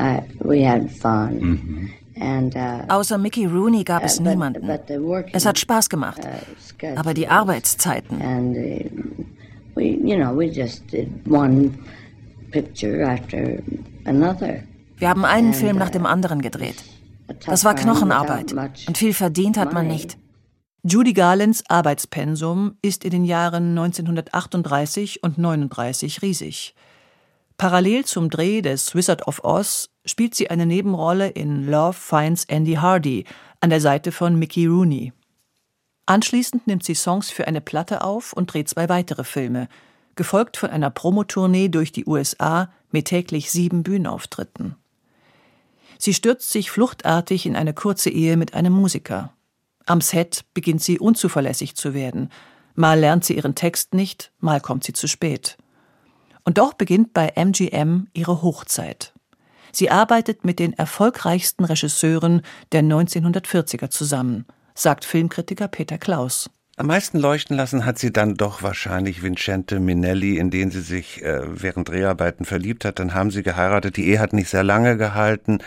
uh, 0.00 0.20
we 0.40 0.68
had 0.68 0.90
fun. 0.90 1.38
Mhm. 1.38 1.90
Uh, 2.20 2.82
Außer 2.88 3.18
Mickey 3.18 3.46
Rooney 3.46 3.84
gab 3.84 4.04
es 4.04 4.18
uh, 4.18 4.22
niemanden. 4.22 4.68
Es 5.32 5.46
hat 5.46 5.58
Spaß 5.58 5.88
gemacht. 5.88 6.20
Uh, 6.24 6.86
Aber 6.96 7.14
die 7.14 7.28
Arbeitszeiten. 7.28 8.18
Wir 14.96 15.08
haben 15.08 15.24
einen 15.24 15.54
Film 15.54 15.76
nach 15.76 15.90
dem 15.90 16.06
anderen 16.06 16.42
gedreht. 16.42 16.76
Das 17.46 17.64
war 17.64 17.74
Knochenarbeit. 17.74 18.52
Und 18.86 18.98
viel 18.98 19.14
verdient 19.14 19.58
hat 19.58 19.72
man 19.72 19.86
nicht. 19.86 20.18
Judy 20.84 21.12
Garlands 21.12 21.64
Arbeitspensum 21.68 22.76
ist 22.82 23.04
in 23.04 23.10
den 23.10 23.24
Jahren 23.24 23.76
1938 23.76 25.22
und 25.22 25.36
39 25.36 26.22
riesig. 26.22 26.74
Parallel 27.58 28.04
zum 28.04 28.30
Dreh 28.30 28.62
des 28.62 28.94
Wizard 28.94 29.26
of 29.26 29.42
Oz 29.42 29.90
spielt 30.04 30.36
sie 30.36 30.48
eine 30.48 30.64
Nebenrolle 30.64 31.28
in 31.28 31.68
Love 31.68 31.92
Finds 31.92 32.44
Andy 32.44 32.74
Hardy 32.74 33.24
an 33.58 33.70
der 33.70 33.80
Seite 33.80 34.12
von 34.12 34.38
Mickey 34.38 34.66
Rooney. 34.66 35.12
Anschließend 36.06 36.68
nimmt 36.68 36.84
sie 36.84 36.94
Songs 36.94 37.30
für 37.30 37.48
eine 37.48 37.60
Platte 37.60 38.02
auf 38.02 38.32
und 38.32 38.54
dreht 38.54 38.68
zwei 38.68 38.88
weitere 38.88 39.24
Filme, 39.24 39.68
gefolgt 40.14 40.56
von 40.56 40.70
einer 40.70 40.90
Promotournee 40.90 41.68
durch 41.68 41.90
die 41.90 42.06
USA 42.06 42.70
mit 42.92 43.06
täglich 43.06 43.50
sieben 43.50 43.82
Bühnenauftritten. 43.82 44.76
Sie 45.98 46.14
stürzt 46.14 46.50
sich 46.50 46.70
fluchtartig 46.70 47.44
in 47.44 47.56
eine 47.56 47.74
kurze 47.74 48.08
Ehe 48.08 48.36
mit 48.36 48.54
einem 48.54 48.72
Musiker. 48.72 49.32
Am 49.84 50.00
Set 50.00 50.44
beginnt 50.54 50.80
sie 50.80 51.00
unzuverlässig 51.00 51.74
zu 51.74 51.92
werden. 51.92 52.30
Mal 52.76 53.00
lernt 53.00 53.24
sie 53.24 53.34
ihren 53.34 53.56
Text 53.56 53.94
nicht, 53.94 54.30
mal 54.38 54.60
kommt 54.60 54.84
sie 54.84 54.92
zu 54.92 55.08
spät. 55.08 55.58
Und 56.48 56.56
doch 56.56 56.72
beginnt 56.72 57.12
bei 57.12 57.32
MGM 57.36 58.06
ihre 58.14 58.40
Hochzeit. 58.40 59.12
Sie 59.70 59.90
arbeitet 59.90 60.46
mit 60.46 60.58
den 60.58 60.72
erfolgreichsten 60.72 61.62
Regisseuren 61.62 62.40
der 62.72 62.80
1940er 62.80 63.90
zusammen, 63.90 64.46
sagt 64.74 65.04
Filmkritiker 65.04 65.68
Peter 65.68 65.98
Klaus. 65.98 66.48
Am 66.78 66.86
meisten 66.86 67.18
leuchten 67.18 67.54
lassen 67.54 67.84
hat 67.84 67.98
sie 67.98 68.14
dann 68.14 68.36
doch 68.36 68.62
wahrscheinlich 68.62 69.22
Vincente 69.22 69.78
Minelli, 69.78 70.38
in 70.38 70.50
den 70.50 70.70
sie 70.70 70.80
sich 70.80 71.22
äh, 71.22 71.42
während 71.44 71.90
Dreharbeiten 71.90 72.46
verliebt 72.46 72.86
hat. 72.86 72.98
Dann 72.98 73.12
haben 73.12 73.30
sie 73.30 73.42
geheiratet. 73.42 73.98
Die 73.98 74.08
Ehe 74.08 74.18
hat 74.18 74.32
nicht 74.32 74.48
sehr 74.48 74.64
lange 74.64 74.96
gehalten. 74.96 75.58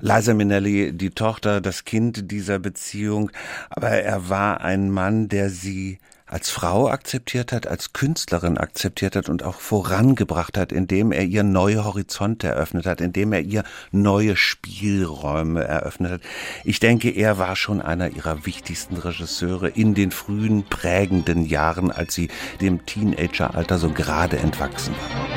Liza 0.00 0.34
Minelli, 0.34 0.92
die 0.92 1.10
Tochter, 1.10 1.60
das 1.60 1.84
Kind 1.84 2.32
dieser 2.32 2.58
Beziehung. 2.58 3.30
Aber 3.70 3.90
er 3.90 4.28
war 4.28 4.62
ein 4.62 4.90
Mann, 4.90 5.28
der 5.28 5.48
sie 5.48 6.00
als 6.34 6.50
Frau 6.50 6.88
akzeptiert 6.88 7.52
hat, 7.52 7.68
als 7.68 7.92
Künstlerin 7.92 8.58
akzeptiert 8.58 9.14
hat 9.14 9.28
und 9.28 9.44
auch 9.44 9.60
vorangebracht 9.60 10.58
hat, 10.58 10.72
indem 10.72 11.12
er 11.12 11.22
ihr 11.22 11.44
neue 11.44 11.84
Horizonte 11.84 12.48
eröffnet 12.48 12.86
hat, 12.86 13.00
indem 13.00 13.32
er 13.32 13.42
ihr 13.42 13.62
neue 13.92 14.34
Spielräume 14.34 15.62
eröffnet 15.62 16.10
hat. 16.10 16.20
Ich 16.64 16.80
denke, 16.80 17.10
er 17.10 17.38
war 17.38 17.54
schon 17.54 17.80
einer 17.80 18.10
ihrer 18.10 18.46
wichtigsten 18.46 18.96
Regisseure 18.96 19.68
in 19.68 19.94
den 19.94 20.10
frühen 20.10 20.64
prägenden 20.64 21.46
Jahren, 21.46 21.92
als 21.92 22.14
sie 22.14 22.26
dem 22.60 22.84
Teenageralter 22.84 23.78
so 23.78 23.90
gerade 23.90 24.36
entwachsen 24.38 24.92
war. 24.96 25.33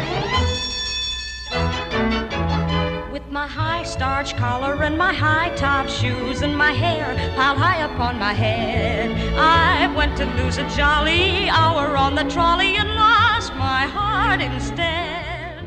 My 3.31 3.47
high 3.47 3.83
starch 3.83 4.35
collar 4.37 4.81
and 4.83 4.97
my 4.97 5.13
high 5.13 5.53
top 5.55 5.87
shoes 5.87 6.41
and 6.41 6.55
my 6.55 6.71
hair 6.71 7.15
piled 7.35 7.57
high 7.57 7.83
upon 7.83 8.17
my 8.19 8.33
head. 8.33 9.11
I 9.35 9.93
went 9.95 10.17
to 10.17 10.25
lose 10.41 10.57
a 10.57 10.67
jolly 10.75 11.49
hour 11.49 11.97
on 11.97 12.15
the 12.15 12.23
trolley 12.23 12.77
and 12.77 12.89
lost 12.95 13.53
my 13.55 13.85
heart 13.85 14.41
instead. 14.41 15.25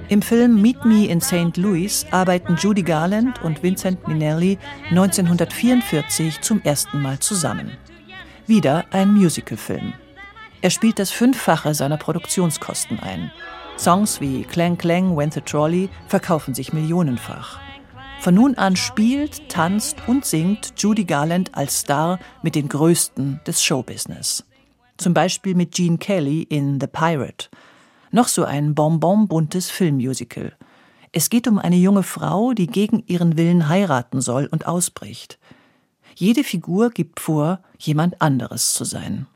Im 0.08 0.22
Film 0.22 0.60
Meet 0.60 0.84
Me 0.84 1.06
in 1.06 1.20
St. 1.20 1.56
Louis 1.56 2.04
arbeiten 2.10 2.56
Judy 2.56 2.82
Garland 2.82 3.42
und 3.42 3.62
Vincent 3.62 4.08
Minnelli 4.08 4.58
1944 4.90 6.40
zum 6.40 6.60
ersten 6.62 7.00
Mal 7.00 7.20
zusammen. 7.20 7.76
Wieder 8.46 8.86
ein 8.90 9.14
Musicalfilm. 9.14 9.92
Er 10.62 10.70
spielt 10.70 10.98
das 10.98 11.10
Fünffache 11.10 11.74
seiner 11.74 11.96
Produktionskosten 11.96 12.98
ein. 12.98 13.30
Songs 13.80 14.20
wie 14.20 14.42
Clang 14.42 14.76
Clang, 14.76 15.16
When 15.16 15.30
the 15.30 15.40
Trolley 15.40 15.88
verkaufen 16.06 16.52
sich 16.52 16.74
millionenfach. 16.74 17.58
Von 18.20 18.34
nun 18.34 18.54
an 18.56 18.76
spielt, 18.76 19.48
tanzt 19.48 19.96
und 20.06 20.26
singt 20.26 20.74
Judy 20.76 21.04
Garland 21.04 21.54
als 21.54 21.80
Star 21.80 22.18
mit 22.42 22.56
den 22.56 22.68
Größten 22.68 23.40
des 23.46 23.62
Showbusiness. 23.62 24.44
Zum 24.98 25.14
Beispiel 25.14 25.54
mit 25.54 25.72
Gene 25.72 25.96
Kelly 25.96 26.42
in 26.42 26.78
The 26.78 26.88
Pirate. 26.88 27.48
Noch 28.10 28.28
so 28.28 28.44
ein 28.44 28.74
bonbon-buntes 28.74 29.70
Filmmusical. 29.70 30.52
Es 31.12 31.30
geht 31.30 31.48
um 31.48 31.58
eine 31.58 31.76
junge 31.76 32.02
Frau, 32.02 32.52
die 32.52 32.66
gegen 32.66 33.02
ihren 33.06 33.38
Willen 33.38 33.70
heiraten 33.70 34.20
soll 34.20 34.44
und 34.44 34.66
ausbricht. 34.66 35.38
Jede 36.14 36.44
Figur 36.44 36.90
gibt 36.90 37.18
vor, 37.18 37.60
jemand 37.78 38.20
anderes 38.20 38.74
zu 38.74 38.84
sein. 38.84 39.26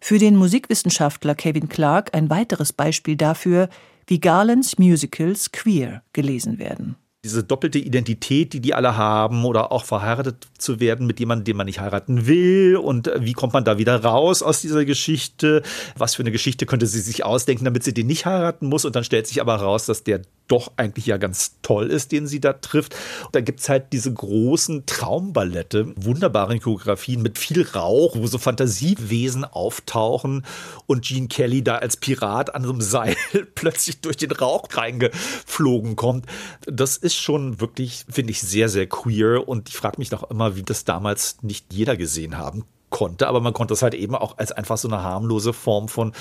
Für 0.00 0.18
den 0.18 0.36
Musikwissenschaftler 0.36 1.34
Kevin 1.34 1.68
Clark 1.68 2.14
ein 2.14 2.30
weiteres 2.30 2.72
Beispiel 2.72 3.16
dafür, 3.16 3.68
wie 4.06 4.18
Garlands 4.18 4.78
Musicals 4.78 5.52
queer 5.52 6.02
gelesen 6.12 6.58
werden 6.58 6.96
diese 7.22 7.44
doppelte 7.44 7.78
Identität, 7.78 8.54
die 8.54 8.60
die 8.60 8.72
alle 8.72 8.96
haben 8.96 9.44
oder 9.44 9.72
auch 9.72 9.84
verheiratet 9.84 10.48
zu 10.56 10.80
werden 10.80 11.06
mit 11.06 11.20
jemandem, 11.20 11.44
den 11.44 11.56
man 11.56 11.66
nicht 11.66 11.80
heiraten 11.80 12.26
will 12.26 12.76
und 12.76 13.08
äh, 13.08 13.18
wie 13.22 13.34
kommt 13.34 13.52
man 13.52 13.64
da 13.64 13.76
wieder 13.76 14.02
raus 14.02 14.42
aus 14.42 14.62
dieser 14.62 14.86
Geschichte? 14.86 15.62
Was 15.96 16.14
für 16.14 16.22
eine 16.22 16.32
Geschichte 16.32 16.64
könnte 16.64 16.86
sie 16.86 17.00
sich 17.00 17.24
ausdenken, 17.24 17.66
damit 17.66 17.84
sie 17.84 17.92
den 17.92 18.06
nicht 18.06 18.24
heiraten 18.24 18.66
muss 18.66 18.86
und 18.86 18.96
dann 18.96 19.04
stellt 19.04 19.26
sich 19.26 19.40
aber 19.40 19.56
raus, 19.56 19.84
dass 19.84 20.02
der 20.02 20.22
doch 20.50 20.72
eigentlich 20.76 21.06
ja 21.06 21.16
ganz 21.16 21.56
toll 21.62 21.86
ist, 21.90 22.12
den 22.12 22.26
sie 22.26 22.40
da 22.40 22.52
trifft. 22.52 22.94
Und 23.24 23.34
da 23.34 23.40
gibt's 23.40 23.68
halt 23.68 23.92
diese 23.92 24.12
großen 24.12 24.84
Traumballette, 24.86 25.92
wunderbare 25.96 26.58
Choreografien 26.58 27.22
mit 27.22 27.38
viel 27.38 27.62
Rauch, 27.62 28.16
wo 28.16 28.26
so 28.26 28.38
Fantasiewesen 28.38 29.44
auftauchen 29.44 30.44
und 30.86 31.04
Gene 31.04 31.28
Kelly 31.28 31.62
da 31.62 31.76
als 31.76 31.96
Pirat 31.96 32.54
an 32.54 32.64
so 32.64 32.70
einem 32.70 32.80
Seil 32.80 33.16
plötzlich 33.54 34.00
durch 34.00 34.16
den 34.16 34.32
Rauch 34.32 34.68
reingeflogen 34.72 35.96
kommt. 35.96 36.26
Das 36.66 36.96
ist 36.96 37.16
schon 37.16 37.60
wirklich, 37.60 38.04
finde 38.10 38.32
ich, 38.32 38.40
sehr, 38.40 38.68
sehr 38.68 38.86
queer 38.86 39.46
und 39.48 39.68
ich 39.68 39.76
frage 39.76 39.98
mich 39.98 40.10
noch 40.10 40.30
immer, 40.30 40.56
wie 40.56 40.62
das 40.62 40.84
damals 40.84 41.42
nicht 41.42 41.72
jeder 41.72 41.96
gesehen 41.96 42.38
haben 42.38 42.64
konnte, 42.90 43.28
aber 43.28 43.40
man 43.40 43.52
konnte 43.52 43.72
das 43.72 43.82
halt 43.82 43.94
eben 43.94 44.16
auch 44.16 44.38
als 44.38 44.50
einfach 44.50 44.76
so 44.76 44.88
eine 44.88 45.02
harmlose 45.02 45.52
Form 45.52 45.88
von 45.88 46.12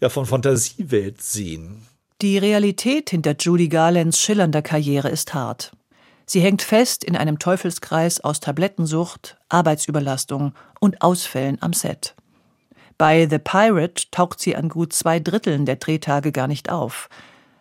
ja, 0.00 0.10
von 0.10 0.26
Fantasiewelt 0.26 1.22
sehen. 1.22 1.86
Die 2.22 2.38
Realität 2.38 3.10
hinter 3.10 3.36
Judy 3.38 3.68
Garlands 3.68 4.18
schillernder 4.18 4.62
Karriere 4.62 5.10
ist 5.10 5.34
hart. 5.34 5.72
Sie 6.24 6.40
hängt 6.40 6.62
fest 6.62 7.04
in 7.04 7.14
einem 7.14 7.38
Teufelskreis 7.38 8.22
aus 8.22 8.40
Tablettensucht, 8.40 9.36
Arbeitsüberlastung 9.50 10.54
und 10.80 11.02
Ausfällen 11.02 11.58
am 11.60 11.74
Set. 11.74 12.14
Bei 12.96 13.28
The 13.28 13.38
Pirate 13.38 14.04
taucht 14.10 14.40
sie 14.40 14.56
an 14.56 14.70
gut 14.70 14.94
zwei 14.94 15.20
Dritteln 15.20 15.66
der 15.66 15.76
Drehtage 15.76 16.32
gar 16.32 16.46
nicht 16.46 16.70
auf. 16.70 17.10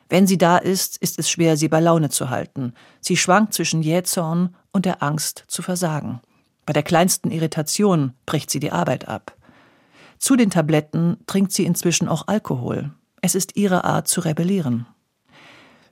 Wenn 0.08 0.26
sie 0.26 0.38
da 0.38 0.58
ist, 0.58 0.96
ist 1.00 1.20
es 1.20 1.30
schwer, 1.30 1.58
sie 1.58 1.68
bei 1.68 1.82
Laune 1.82 2.10
zu 2.10 2.30
halten. 2.30 2.74
Sie 3.02 3.18
schwankt 3.18 3.54
zwischen 3.54 3.82
Jähzorn 3.82 4.56
und 4.72 4.86
der 4.86 5.04
Angst 5.04 5.44
zu 5.48 5.64
versagen. 5.64 6.22
Bei 6.66 6.72
der 6.72 6.84
kleinsten 6.84 7.30
Irritation 7.30 8.14
bricht 8.26 8.50
sie 8.50 8.62
die 8.62 8.72
Arbeit 8.72 9.10
ab. 9.10 9.36
Zu 10.18 10.38
den 10.38 10.50
Tabletten 10.50 11.18
trinkt 11.28 11.52
sie 11.52 11.66
inzwischen 11.66 12.08
auch 12.08 12.30
Alkohol. 12.30 12.92
Es 13.26 13.34
ist 13.34 13.56
ihre 13.56 13.86
Art 13.86 14.08
zu 14.08 14.22
rebellieren. 14.22 14.86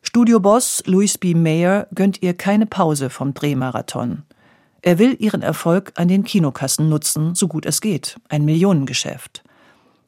Studioboss 0.03 0.83
Louis 0.85 1.17
B. 1.17 1.33
Mayer 1.33 1.87
gönnt 1.95 2.21
ihr 2.21 2.35
keine 2.35 2.67
Pause 2.67 3.09
vom 3.09 3.33
Drehmarathon. 3.33 4.21
Er 4.83 4.99
will 4.99 5.15
ihren 5.17 5.41
Erfolg 5.41 5.93
an 5.95 6.09
den 6.09 6.25
Kinokassen 6.25 6.89
nutzen, 6.89 7.33
so 7.33 7.47
gut 7.47 7.65
es 7.65 7.81
geht. 7.81 8.19
Ein 8.29 8.45
Millionengeschäft. 8.45 9.43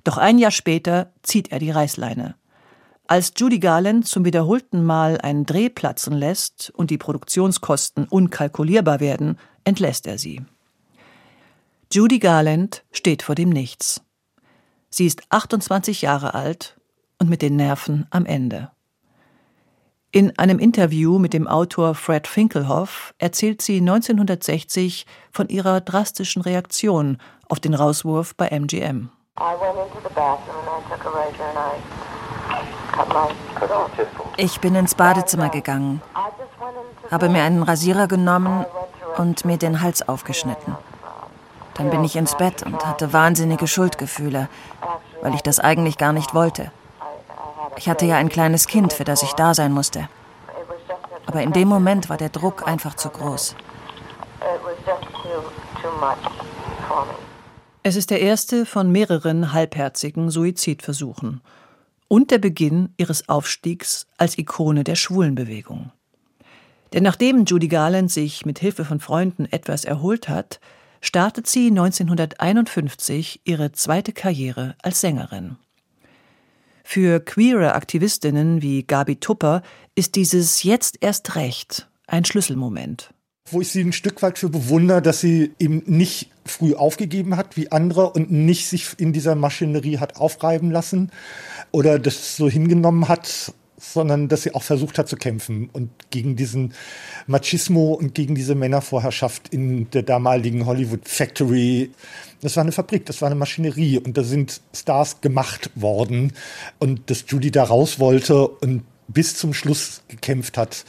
Doch 0.03 0.20
ein 0.20 0.38
Jahr 0.38 0.51
später 0.51 1.13
zieht 1.24 1.51
er 1.51 1.58
die 1.58 1.72
Reißleine. 1.72 2.36
Als 3.08 3.34
Judy 3.36 3.58
Garland 3.58 4.08
zum 4.08 4.24
wiederholten 4.24 4.84
Mal 4.84 5.20
einen 5.20 5.48
Dreh 5.48 5.70
platzen 5.70 6.13
lässt 6.13 6.72
und 6.75 6.91
die 6.91 7.00
Produktionskosten 7.00 8.05
unkalkulierbar 8.08 9.00
werden, 9.00 9.39
entlässt 9.63 10.05
er 10.05 10.20
sie. 10.20 10.44
Judy 11.91 12.20
Garland 12.20 12.84
steht 12.91 13.24
vor 13.24 13.34
dem 13.34 13.50
Nichts. 13.50 14.03
Sie 14.91 15.08
ist 15.08 15.24
28 15.32 16.03
Jahre 16.03 16.36
alt 16.36 16.77
und 17.20 17.30
mit 17.30 17.42
den 17.42 17.56
Nerven 17.56 18.08
am 18.10 18.26
Ende. 18.26 18.72
In 20.12 20.38
einem 20.40 20.60
Interview 20.60 21.20
mit 21.20 21.34
dem 21.34 21.46
Autor 21.46 21.94
Fred 21.94 22.26
Finkelhoff 22.26 23.14
erzählt 23.18 23.62
sie 23.62 23.80
1960 23.80 25.06
von 25.30 25.50
ihrer 25.50 25.82
drastischen 25.82 26.42
Reaktion 26.42 27.18
auf 27.50 27.60
den 27.60 27.74
Rauswurf 27.74 28.34
bei 28.36 28.48
MGM. 28.48 29.10
Ich 34.38 34.62
bin 34.62 34.76
ins 34.76 34.96
Badezimmer 34.96 35.50
gegangen, 35.50 36.02
habe 37.12 37.28
mir 37.28 37.44
einen 37.44 37.64
Rasierer 37.64 38.08
genommen 38.08 38.66
und 39.18 39.44
mir 39.44 39.58
den 39.58 39.82
Hals 39.82 40.08
aufgeschnitten. 40.08 40.78
Dann 41.74 41.90
bin 41.90 42.06
ich 42.06 42.16
ins 42.16 42.38
Bett 42.38 42.64
und 42.64 42.86
hatte 42.86 43.12
wahnsinnige 43.12 43.68
Schuldgefühle, 43.68 44.48
weil 45.22 45.36
ich 45.36 45.42
das 45.42 45.60
eigentlich 45.60 45.98
gar 45.98 46.14
nicht 46.14 46.34
wollte. 46.34 46.72
Ich 47.77 47.89
hatte 47.89 48.05
ja 48.05 48.17
ein 48.17 48.29
kleines 48.29 48.67
Kind, 48.67 48.94
für 48.94 49.03
das 49.03 49.24
ich 49.24 49.34
da 49.34 49.53
sein 49.53 49.72
musste. 49.72 50.08
Aber 51.25 51.41
in 51.41 51.51
dem 51.51 51.67
Moment 51.67 52.10
war 52.10 52.17
der 52.17 52.29
Druck 52.29 52.67
einfach 52.67 52.96
zu 52.96 53.10
groß. 53.10 53.55
Es 57.84 57.96
ist 57.96 58.10
der 58.10 58.22
erste 58.22 58.65
von 58.65 58.91
mehreren 58.91 59.53
halbherzigen 59.53 60.29
Suizidversuchen 60.29 61.41
und 62.08 62.32
der 62.32 62.39
Beginn 62.39 62.94
ihres 62.98 63.29
Aufstiegs 63.29 64.08
als 64.17 64.38
Ikone 64.38 64.84
der 64.84 64.96
Schwulenbewegung. 64.96 65.91
Denn 66.94 67.03
nachdem 67.03 67.46
Judy 67.46 67.67
Garland 67.67 68.12
sich 68.12 68.46
mit 68.46 68.60
Hilfe 68.60 68.86
von 68.86 69.00
Freunden 69.00 69.46
etwas 69.51 69.86
erholt 69.86 70.29
hat, 70.29 70.60
startet 71.01 71.46
sie 71.46 71.67
1951 71.67 73.41
ihre 73.44 73.72
zweite 73.72 74.13
Karriere 74.13 74.75
als 74.82 75.01
Sängerin. 75.01 75.58
Für 76.88 77.20
queere 77.20 77.74
Aktivistinnen 77.74 78.62
wie 78.62 78.84
Gabi 78.84 79.15
Tupper 79.15 79.63
ist 79.96 80.15
dieses 80.15 80.62
jetzt 80.62 81.00
erst 81.01 81.36
recht 81.36 81.89
ein 82.06 82.24
Schlüsselmoment. 82.25 83.10
Wo 83.50 83.60
ich 83.60 83.70
sie 83.70 83.82
ein 83.82 83.92
Stück 83.92 84.22
weit 84.22 84.38
für 84.38 84.50
bewundere, 84.50 85.01
dass 85.01 85.20
sie 85.20 85.51
eben 85.58 85.82
nicht 85.88 86.30
früh 86.46 86.75
aufgegeben 86.75 87.38
hat 87.38 87.58
wie 87.58 87.72
andere 87.72 88.12
und 88.12 88.32
nicht 88.32 88.68
sich 88.68 88.88
in 88.98 89.13
dieser 89.13 89.34
Maschinerie 89.34 89.98
hat 89.98 90.18
aufreiben 90.18 90.70
lassen 90.70 91.10
oder 91.72 91.98
das 91.98 92.38
so 92.38 92.48
hingenommen 92.48 93.08
hat, 93.08 93.51
sondern 93.94 94.27
dass 94.27 94.44
sie 94.44 94.54
auch 94.54 94.63
versucht 94.63 94.98
hat 94.98 95.08
zu 95.08 95.15
kämpfen 95.15 95.70
und 95.72 95.89
gegen 96.10 96.36
diesen 96.36 96.74
Machismo 97.27 97.94
und 97.94 98.13
gegen 98.13 98.36
diese 98.36 98.56
Männervorherrschaft 98.56 99.50
in 99.50 99.89
der 99.92 100.04
damaligen 100.04 100.65
Hollywood 100.65 101.08
Factory. 101.08 101.92
Das 102.42 102.56
war 102.56 102.63
eine 102.63 102.72
Fabrik, 102.72 103.06
das 103.06 103.22
war 103.22 103.27
eine 103.27 103.36
Maschinerie 103.36 104.00
und 104.00 104.18
da 104.18 104.24
sind 104.24 104.62
Stars 104.74 105.22
gemacht 105.22 105.72
worden 105.75 106.34
und 106.80 107.10
dass 107.10 107.25
Judy 107.27 107.51
da 107.51 107.63
raus 107.63 108.00
wollte 108.00 108.48
und 108.48 108.84
bis 109.08 109.38
zum 109.38 109.54
Schluss 109.54 110.04
gekämpft 110.08 110.58
hat, 110.58 110.86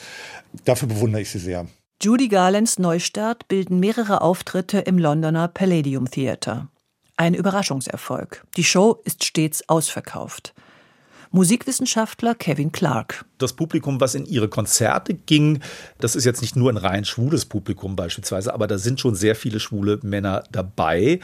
dafür 0.64 0.88
bewundere 0.88 1.22
ich 1.22 1.30
sie 1.30 1.38
sehr. 1.38 1.66
Judy 2.02 2.28
Garlands 2.28 2.78
Neustart 2.78 3.48
bilden 3.48 3.80
mehrere 3.80 4.20
Auftritte 4.20 4.80
im 4.80 4.98
Londoner 4.98 5.48
Palladium 5.48 6.10
Theater. 6.10 6.68
Ein 7.16 7.32
Überraschungserfolg. 7.32 8.44
Die 8.56 8.64
Show 8.64 9.00
ist 9.04 9.24
stets 9.24 9.66
ausverkauft. 9.68 10.54
Musikwissenschaftler 11.30 12.34
Kevin 12.34 12.72
Clark. 12.72 13.24
Das 13.38 13.52
Publikum, 13.52 14.00
was 14.00 14.14
in 14.14 14.26
ihre 14.26 14.48
Konzerte 14.48 15.14
ging, 15.14 15.60
das 15.98 16.16
ist 16.16 16.24
jetzt 16.24 16.40
nicht 16.40 16.56
nur 16.56 16.70
ein 16.70 16.76
rein 16.76 17.04
schwules 17.04 17.44
Publikum 17.44 17.96
beispielsweise, 17.96 18.54
aber 18.54 18.66
da 18.66 18.78
sind 18.78 19.00
schon 19.00 19.14
sehr 19.14 19.34
viele 19.34 19.60
schwule 19.60 19.98
Männer 20.02 20.44
dabei. 20.50 21.20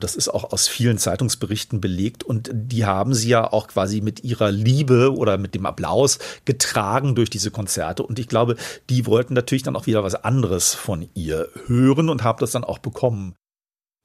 Das 0.00 0.14
ist 0.14 0.28
auch 0.28 0.52
aus 0.52 0.68
vielen 0.68 0.98
Zeitungsberichten 0.98 1.80
belegt 1.80 2.22
und 2.22 2.50
die 2.52 2.86
haben 2.86 3.14
sie 3.14 3.30
ja 3.30 3.52
auch 3.52 3.66
quasi 3.66 4.00
mit 4.00 4.22
ihrer 4.22 4.52
Liebe 4.52 5.12
oder 5.12 5.38
mit 5.38 5.54
dem 5.54 5.66
Applaus 5.66 6.18
getragen 6.44 7.16
durch 7.16 7.30
diese 7.30 7.50
Konzerte 7.50 8.04
und 8.04 8.18
ich 8.18 8.28
glaube, 8.28 8.56
die 8.90 9.06
wollten 9.06 9.34
natürlich 9.34 9.64
dann 9.64 9.74
auch 9.74 9.86
wieder 9.86 10.04
was 10.04 10.14
anderes 10.14 10.74
von 10.74 11.08
ihr 11.14 11.48
hören 11.66 12.10
und 12.10 12.22
haben 12.22 12.38
das 12.38 12.52
dann 12.52 12.64
auch 12.64 12.78
bekommen. 12.78 13.34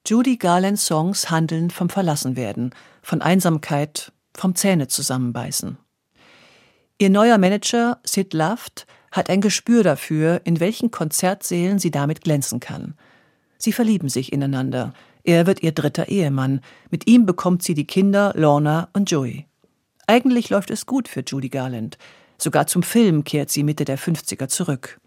Judy 0.06 0.38
Garlands 0.38 0.86
Songs 0.86 1.30
handeln 1.30 1.70
vom 1.70 1.90
Verlassenwerden, 1.90 2.74
von 3.02 3.22
Einsamkeit, 3.22 4.12
vom 4.38 4.56
Zähne 4.56 4.88
zusammenbeißen. 4.88 5.78
Ihr 6.98 7.10
neuer 7.10 7.38
Manager, 7.38 8.00
Sid 8.04 8.34
Luft, 8.34 8.86
hat 9.12 9.30
ein 9.30 9.42
Gespür 9.42 9.84
dafür, 9.84 10.42
in 10.44 10.60
welchen 10.60 10.92
Konzertsälen 10.92 11.80
sie 11.80 11.92
damit 11.92 12.22
glänzen 12.22 12.60
kann. 12.60 12.96
Sie 13.58 13.72
verlieben 13.72 14.10
sich 14.10 14.34
ineinander. 14.34 14.94
Er 15.24 15.46
wird 15.46 15.64
ihr 15.64 15.72
dritter 15.72 16.08
Ehemann. 16.08 16.62
Mit 16.90 17.08
ihm 17.08 17.26
bekommt 17.26 17.64
sie 17.64 17.74
die 17.76 17.88
Kinder 17.88 18.34
Lorna 18.36 18.90
und 18.94 19.10
Joey. 19.10 19.48
Eigentlich 20.08 20.50
läuft 20.50 20.72
es 20.72 20.86
gut 20.86 21.08
für 21.08 21.24
Judy 21.26 21.50
Garland. 21.50 21.98
Sogar 22.38 22.68
zum 22.68 22.84
Film 22.84 23.24
kehrt 23.24 23.50
sie 23.50 23.64
Mitte 23.64 23.86
der 23.86 23.98
50er 23.98 24.48
zurück. 24.48 25.00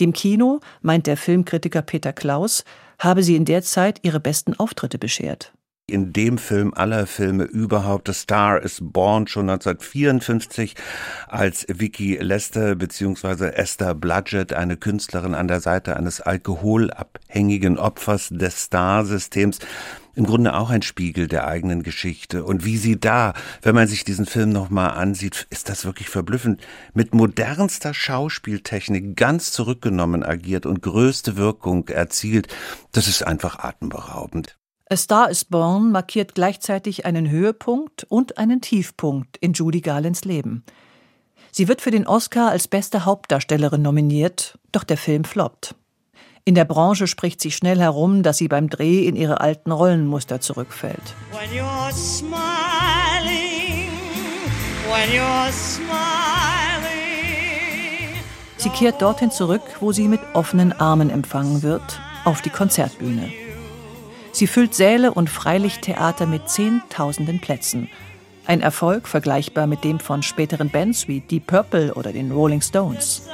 Dem 0.00 0.12
Kino, 0.12 0.60
meint 0.80 1.06
der 1.06 1.16
Filmkritiker 1.16 1.82
Peter 1.82 2.12
Klaus, 2.12 2.64
habe 2.98 3.22
sie 3.22 3.36
in 3.36 3.44
der 3.44 3.62
Zeit 3.62 4.00
ihre 4.02 4.20
besten 4.20 4.54
Auftritte 4.54 4.98
beschert 4.98 5.52
in 5.86 6.12
dem 6.12 6.38
Film 6.38 6.72
aller 6.74 7.06
Filme 7.06 7.44
überhaupt. 7.44 8.08
The 8.08 8.14
Star 8.14 8.62
is 8.62 8.78
Born 8.80 9.26
schon 9.26 9.50
1954 9.50 10.74
als 11.28 11.66
Vicky 11.68 12.16
Lester 12.16 12.74
bzw. 12.76 13.48
Esther 13.50 13.94
Bludgett, 13.94 14.52
eine 14.52 14.76
Künstlerin 14.76 15.34
an 15.34 15.48
der 15.48 15.60
Seite 15.60 15.96
eines 15.96 16.20
alkoholabhängigen 16.20 17.78
Opfers 17.78 18.28
des 18.30 18.62
Star-Systems, 18.62 19.58
im 20.14 20.26
Grunde 20.26 20.54
auch 20.54 20.70
ein 20.70 20.82
Spiegel 20.82 21.26
der 21.26 21.46
eigenen 21.46 21.82
Geschichte. 21.82 22.44
Und 22.44 22.64
wie 22.64 22.76
sie 22.76 23.00
da, 23.00 23.32
wenn 23.62 23.74
man 23.74 23.88
sich 23.88 24.04
diesen 24.04 24.26
Film 24.26 24.50
nochmal 24.50 24.90
ansieht, 24.90 25.46
ist 25.50 25.68
das 25.68 25.84
wirklich 25.84 26.08
verblüffend, 26.08 26.60
mit 26.94 27.14
modernster 27.14 27.94
Schauspieltechnik 27.94 29.16
ganz 29.16 29.52
zurückgenommen 29.52 30.22
agiert 30.22 30.66
und 30.66 30.82
größte 30.82 31.36
Wirkung 31.36 31.88
erzielt. 31.88 32.48
Das 32.92 33.08
ist 33.08 33.26
einfach 33.26 33.58
atemberaubend. 33.58 34.58
A 34.92 34.96
Star 34.98 35.30
is 35.30 35.46
Born 35.46 35.90
markiert 35.90 36.34
gleichzeitig 36.34 37.06
einen 37.06 37.30
Höhepunkt 37.30 38.04
und 38.10 38.36
einen 38.36 38.60
Tiefpunkt 38.60 39.38
in 39.38 39.54
Judy 39.54 39.80
Garlands 39.80 40.26
Leben. 40.26 40.64
Sie 41.50 41.66
wird 41.66 41.80
für 41.80 41.90
den 41.90 42.06
Oscar 42.06 42.50
als 42.50 42.68
beste 42.68 43.06
Hauptdarstellerin 43.06 43.80
nominiert, 43.80 44.58
doch 44.70 44.84
der 44.84 44.98
Film 44.98 45.24
floppt. 45.24 45.76
In 46.44 46.54
der 46.54 46.66
Branche 46.66 47.06
spricht 47.06 47.40
sich 47.40 47.56
schnell 47.56 47.80
herum, 47.80 48.22
dass 48.22 48.36
sie 48.36 48.48
beim 48.48 48.68
Dreh 48.68 49.06
in 49.06 49.16
ihre 49.16 49.40
alten 49.40 49.72
Rollenmuster 49.72 50.42
zurückfällt. 50.42 51.14
sie 58.58 58.68
kehrt 58.68 59.00
dorthin 59.00 59.30
zurück, 59.30 59.62
wo 59.80 59.92
sie 59.92 60.08
mit 60.08 60.20
offenen 60.34 60.74
Armen 60.74 61.08
empfangen 61.08 61.62
wird, 61.62 61.98
auf 62.26 62.42
die 62.42 62.50
Konzertbühne. 62.50 63.41
Sie 64.32 64.46
füllt 64.46 64.74
Säle 64.74 65.12
und 65.12 65.28
Freilichttheater 65.28 66.26
mit 66.26 66.48
Zehntausenden 66.48 67.40
Plätzen. 67.40 67.88
Ein 68.46 68.60
Erfolg 68.60 69.06
vergleichbar 69.06 69.66
mit 69.66 69.84
dem 69.84 70.00
von 70.00 70.22
späteren 70.22 70.70
Bands 70.70 71.06
wie 71.06 71.20
Deep 71.20 71.46
Purple 71.46 71.94
oder 71.94 72.12
den 72.12 72.32
Rolling 72.32 72.62
Stones. 72.62 73.28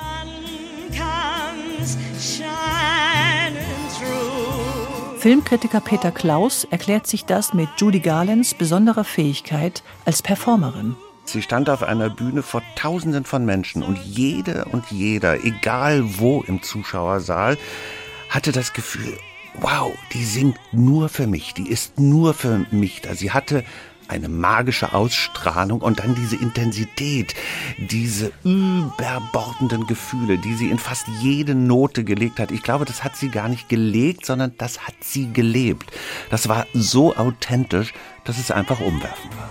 Filmkritiker 5.18 5.80
Peter 5.80 6.10
Klaus 6.10 6.64
erklärt 6.64 7.06
sich 7.06 7.24
das 7.24 7.54
mit 7.54 7.68
Judy 7.78 8.00
Garlands 8.00 8.54
besonderer 8.54 9.04
Fähigkeit 9.04 9.82
als 10.04 10.22
Performerin. 10.22 10.96
Sie 11.24 11.42
stand 11.42 11.68
auf 11.70 11.82
einer 11.82 12.08
Bühne 12.08 12.42
vor 12.42 12.62
Tausenden 12.74 13.24
von 13.24 13.44
Menschen 13.44 13.82
und 13.82 13.98
jede 13.98 14.64
und 14.66 14.90
jeder, 14.90 15.44
egal 15.44 16.02
wo 16.18 16.42
im 16.42 16.62
Zuschauersaal, 16.62 17.58
hatte 18.30 18.52
das 18.52 18.72
Gefühl, 18.72 19.18
wow, 19.54 19.92
die 20.12 20.24
singt 20.24 20.58
nur 20.72 21.08
für 21.08 21.26
mich, 21.26 21.54
die 21.54 21.68
ist 21.68 21.98
nur 21.98 22.34
für 22.34 22.66
mich 22.70 23.00
da. 23.00 23.14
Sie 23.14 23.32
hatte 23.32 23.64
eine 24.08 24.28
magische 24.28 24.92
Ausstrahlung 24.94 25.80
und 25.82 26.00
dann 26.00 26.14
diese 26.14 26.36
Intensität, 26.36 27.34
diese 27.76 28.32
überbordenden 28.42 29.86
Gefühle, 29.86 30.38
die 30.38 30.54
sie 30.54 30.70
in 30.70 30.78
fast 30.78 31.06
jede 31.20 31.54
Note 31.54 32.04
gelegt 32.04 32.40
hat. 32.40 32.50
Ich 32.50 32.62
glaube, 32.62 32.86
das 32.86 33.04
hat 33.04 33.16
sie 33.16 33.28
gar 33.28 33.48
nicht 33.48 33.68
gelegt, 33.68 34.24
sondern 34.24 34.54
das 34.58 34.86
hat 34.86 34.94
sie 35.00 35.32
gelebt. 35.32 35.90
Das 36.30 36.48
war 36.48 36.66
so 36.72 37.14
authentisch, 37.16 37.92
dass 38.24 38.38
es 38.38 38.50
einfach 38.50 38.80
umwerfend 38.80 39.36
war. 39.36 39.50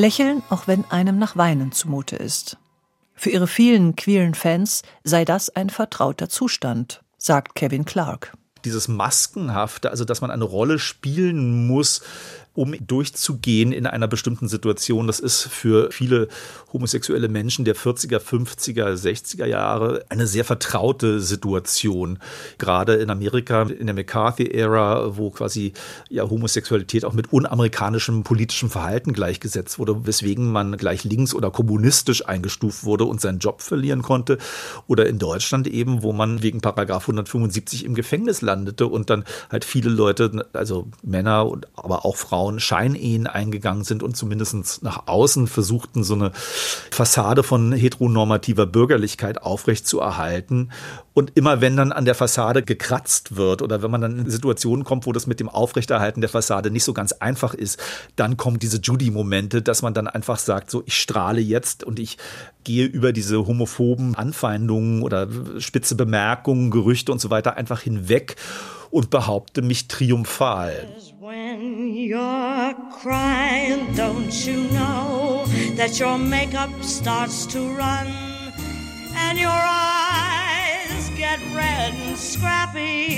Lächeln, 0.00 0.42
auch 0.48 0.66
wenn 0.66 0.90
einem 0.90 1.18
nach 1.18 1.36
Weinen 1.36 1.72
zumute 1.72 2.16
ist. 2.16 2.56
Für 3.14 3.28
ihre 3.28 3.46
vielen 3.46 3.96
queeren 3.96 4.34
Fans 4.34 4.82
sei 5.04 5.26
das 5.26 5.50
ein 5.50 5.68
vertrauter 5.68 6.30
Zustand, 6.30 7.02
sagt 7.18 7.54
Kevin 7.54 7.84
Clark. 7.84 8.32
Dieses 8.64 8.88
Maskenhafte, 8.88 9.90
also 9.90 10.06
dass 10.06 10.22
man 10.22 10.30
eine 10.30 10.44
Rolle 10.44 10.78
spielen 10.78 11.66
muss, 11.66 12.00
um 12.60 12.74
durchzugehen 12.86 13.72
in 13.72 13.86
einer 13.86 14.06
bestimmten 14.06 14.46
Situation. 14.46 15.06
Das 15.06 15.18
ist 15.18 15.44
für 15.44 15.90
viele 15.90 16.28
homosexuelle 16.74 17.30
Menschen 17.30 17.64
der 17.64 17.74
40er, 17.74 18.18
50er, 18.18 18.92
60er 18.92 19.46
Jahre 19.46 20.04
eine 20.10 20.26
sehr 20.26 20.44
vertraute 20.44 21.20
Situation. 21.22 22.18
Gerade 22.58 22.96
in 22.96 23.08
Amerika, 23.08 23.62
in 23.62 23.86
der 23.86 23.94
McCarthy-Ära, 23.94 25.16
wo 25.16 25.30
quasi 25.30 25.72
ja 26.10 26.28
Homosexualität 26.28 27.06
auch 27.06 27.14
mit 27.14 27.32
unamerikanischem 27.32 28.24
politischem 28.24 28.68
Verhalten 28.68 29.14
gleichgesetzt 29.14 29.78
wurde, 29.78 30.06
weswegen 30.06 30.52
man 30.52 30.76
gleich 30.76 31.04
links 31.04 31.32
oder 31.32 31.50
kommunistisch 31.50 32.28
eingestuft 32.28 32.84
wurde 32.84 33.06
und 33.06 33.22
seinen 33.22 33.38
Job 33.38 33.62
verlieren 33.62 34.02
konnte. 34.02 34.36
Oder 34.86 35.06
in 35.06 35.18
Deutschland 35.18 35.66
eben, 35.66 36.02
wo 36.02 36.12
man 36.12 36.42
wegen 36.42 36.60
Paragraph 36.60 37.04
175 37.04 37.86
im 37.86 37.94
Gefängnis 37.94 38.42
landete 38.42 38.86
und 38.86 39.08
dann 39.08 39.24
halt 39.50 39.64
viele 39.64 39.88
Leute, 39.88 40.46
also 40.52 40.88
Männer 41.02 41.50
aber 41.74 42.04
auch 42.04 42.16
Frauen, 42.16 42.49
Frauen 42.50 42.60
Scheinehen 42.60 43.26
eingegangen 43.26 43.84
sind 43.84 44.02
und 44.02 44.16
zumindest 44.16 44.82
nach 44.82 45.06
außen 45.06 45.46
versuchten, 45.46 46.02
so 46.02 46.14
eine 46.14 46.32
Fassade 46.90 47.42
von 47.42 47.72
heteronormativer 47.72 48.66
Bürgerlichkeit 48.66 49.42
aufrechtzuerhalten. 49.42 50.72
Und 51.14 51.32
immer 51.36 51.60
wenn 51.60 51.76
dann 51.76 51.92
an 51.92 52.04
der 52.04 52.14
Fassade 52.14 52.62
gekratzt 52.62 53.36
wird 53.36 53.62
oder 53.62 53.82
wenn 53.82 53.90
man 53.90 54.00
dann 54.00 54.18
in 54.18 54.30
Situationen 54.30 54.84
kommt, 54.84 55.06
wo 55.06 55.12
das 55.12 55.26
mit 55.26 55.38
dem 55.38 55.48
Aufrechterhalten 55.48 56.20
der 56.20 56.30
Fassade 56.30 56.70
nicht 56.70 56.84
so 56.84 56.92
ganz 56.92 57.12
einfach 57.12 57.54
ist, 57.54 57.78
dann 58.16 58.36
kommen 58.36 58.58
diese 58.58 58.78
Judy-Momente, 58.78 59.62
dass 59.62 59.82
man 59.82 59.94
dann 59.94 60.08
einfach 60.08 60.38
sagt, 60.38 60.70
so 60.70 60.82
ich 60.86 60.96
strahle 60.96 61.40
jetzt 61.40 61.84
und 61.84 61.98
ich 61.98 62.18
gehe 62.64 62.86
über 62.86 63.12
diese 63.12 63.46
homophoben 63.46 64.14
Anfeindungen 64.16 65.02
oder 65.02 65.28
spitze 65.58 65.94
Bemerkungen, 65.94 66.70
Gerüchte 66.70 67.12
und 67.12 67.20
so 67.20 67.30
weiter 67.30 67.56
einfach 67.56 67.80
hinweg 67.80 68.36
und 68.90 69.10
behaupte 69.10 69.62
mich 69.62 69.88
triumphal. 69.88 70.88
When 71.30 71.94
you're 71.94 72.74
crying, 72.90 73.94
don't 73.94 74.34
you 74.44 74.64
know 74.72 75.44
that 75.76 76.00
your 76.00 76.18
makeup 76.18 76.70
starts 76.82 77.46
to 77.52 77.60
run 77.72 78.08
and 79.14 79.38
your 79.38 79.48
eyes 79.48 81.08
get 81.16 81.38
red 81.54 81.94
and 81.94 82.18
scrappy? 82.18 83.14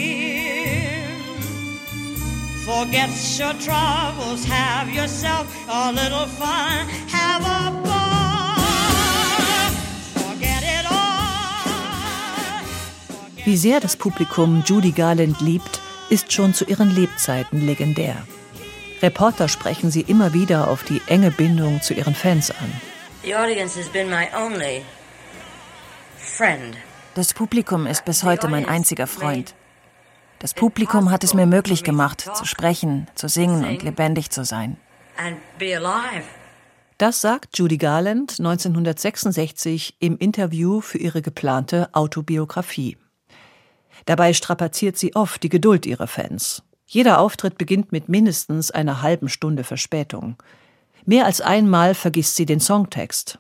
Forget 2.67 3.09
your 3.39 3.55
troubles, 3.55 4.45
have 4.45 4.91
yourself 4.93 5.47
a 5.71 5.91
little 5.91 6.27
fun, 6.27 6.87
have 7.09 7.43
a 7.43 7.71
ball. 7.83 8.13
Wie 13.45 13.57
sehr 13.57 13.81
das 13.81 13.97
Publikum 13.97 14.63
Judy 14.65 14.93
Garland 14.93 15.41
liebt, 15.41 15.82
ist 16.13 16.31
schon 16.31 16.53
zu 16.53 16.67
ihren 16.67 16.95
Lebzeiten 16.95 17.67
legendär. 17.67 18.15
Reporter 19.01 19.49
sprechen 19.49 19.91
sie 19.91 20.03
immer 20.03 20.35
wieder 20.35 20.69
auf 20.69 20.85
die 20.85 21.01
enge 21.07 21.31
Bindung 21.31 21.81
zu 21.81 21.95
ihren 21.95 22.15
Fans 22.15 22.51
an. 22.51 22.71
Das 27.15 27.33
Publikum 27.33 27.87
ist 27.87 28.05
bis 28.05 28.25
heute 28.25 28.49
mein 28.49 28.69
einziger 28.69 29.07
Freund. 29.07 29.55
Das 30.39 30.53
Publikum 30.53 31.11
hat 31.11 31.25
es 31.25 31.33
mir 31.33 31.47
möglich 31.47 31.83
gemacht, 31.83 32.29
zu 32.35 32.45
sprechen, 32.45 33.07
zu 33.15 33.29
singen 33.29 33.65
und 33.65 33.83
lebendig 33.83 34.29
zu 34.31 34.45
sein. 34.45 34.77
Das 36.99 37.21
sagt 37.23 37.59
Judy 37.59 37.79
Garland 37.79 38.39
1966 38.39 39.97
im 39.99 40.19
Interview 40.19 40.83
für 40.83 40.99
ihre 40.99 41.23
geplante 41.23 41.89
Autobiografie. 41.95 42.99
Dabei 44.07 44.33
strapaziert 44.33 44.97
sie 44.97 45.15
oft 45.15 45.43
die 45.43 45.49
Geduld 45.49 45.87
ihrer 45.87 46.07
Fans. 46.07 46.63
Jeder 46.87 47.21
Auftritt 47.21 47.57
beginnt 47.57 47.93
mit 47.93 48.09
mindestens 48.09 48.71
einer 48.71 49.03
halben 49.03 49.29
Stunde 49.29 49.65
Verspätung. 49.65 50.37
Mehr 51.05 51.25
als 51.25 51.41
einmal 51.41 51.95
vergisst 51.95 52.37
sie 52.37 52.47
den 52.47 52.61
Songtext. 52.61 53.39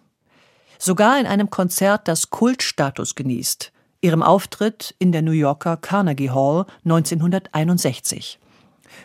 Sogar 0.78 1.20
in 1.20 1.26
einem 1.26 1.50
Konzert, 1.50 2.08
das 2.08 2.30
Kultstatus 2.30 3.14
genießt, 3.14 3.72
ihrem 4.00 4.22
Auftritt 4.22 4.94
in 4.98 5.12
der 5.12 5.22
New 5.22 5.32
Yorker 5.32 5.76
Carnegie 5.76 6.30
Hall 6.30 6.66
1961. 6.84 8.38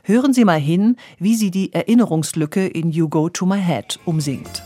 Hören 0.03 0.33
Sie 0.33 0.45
mal 0.45 0.59
hin, 0.59 0.97
wie 1.19 1.35
sie 1.35 1.51
die 1.51 1.73
Erinnerungslücke 1.73 2.67
in 2.67 2.91
You 2.91 3.09
Go 3.09 3.29
to 3.29 3.45
My 3.45 3.61
Head 3.61 3.99
umsingt. 4.05 4.63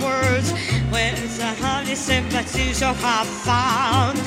Words 0.00 0.79
honey 1.60 1.94
sympathies 1.94 2.80
you 2.80 2.86
have 2.86 3.26
found. 3.44 4.18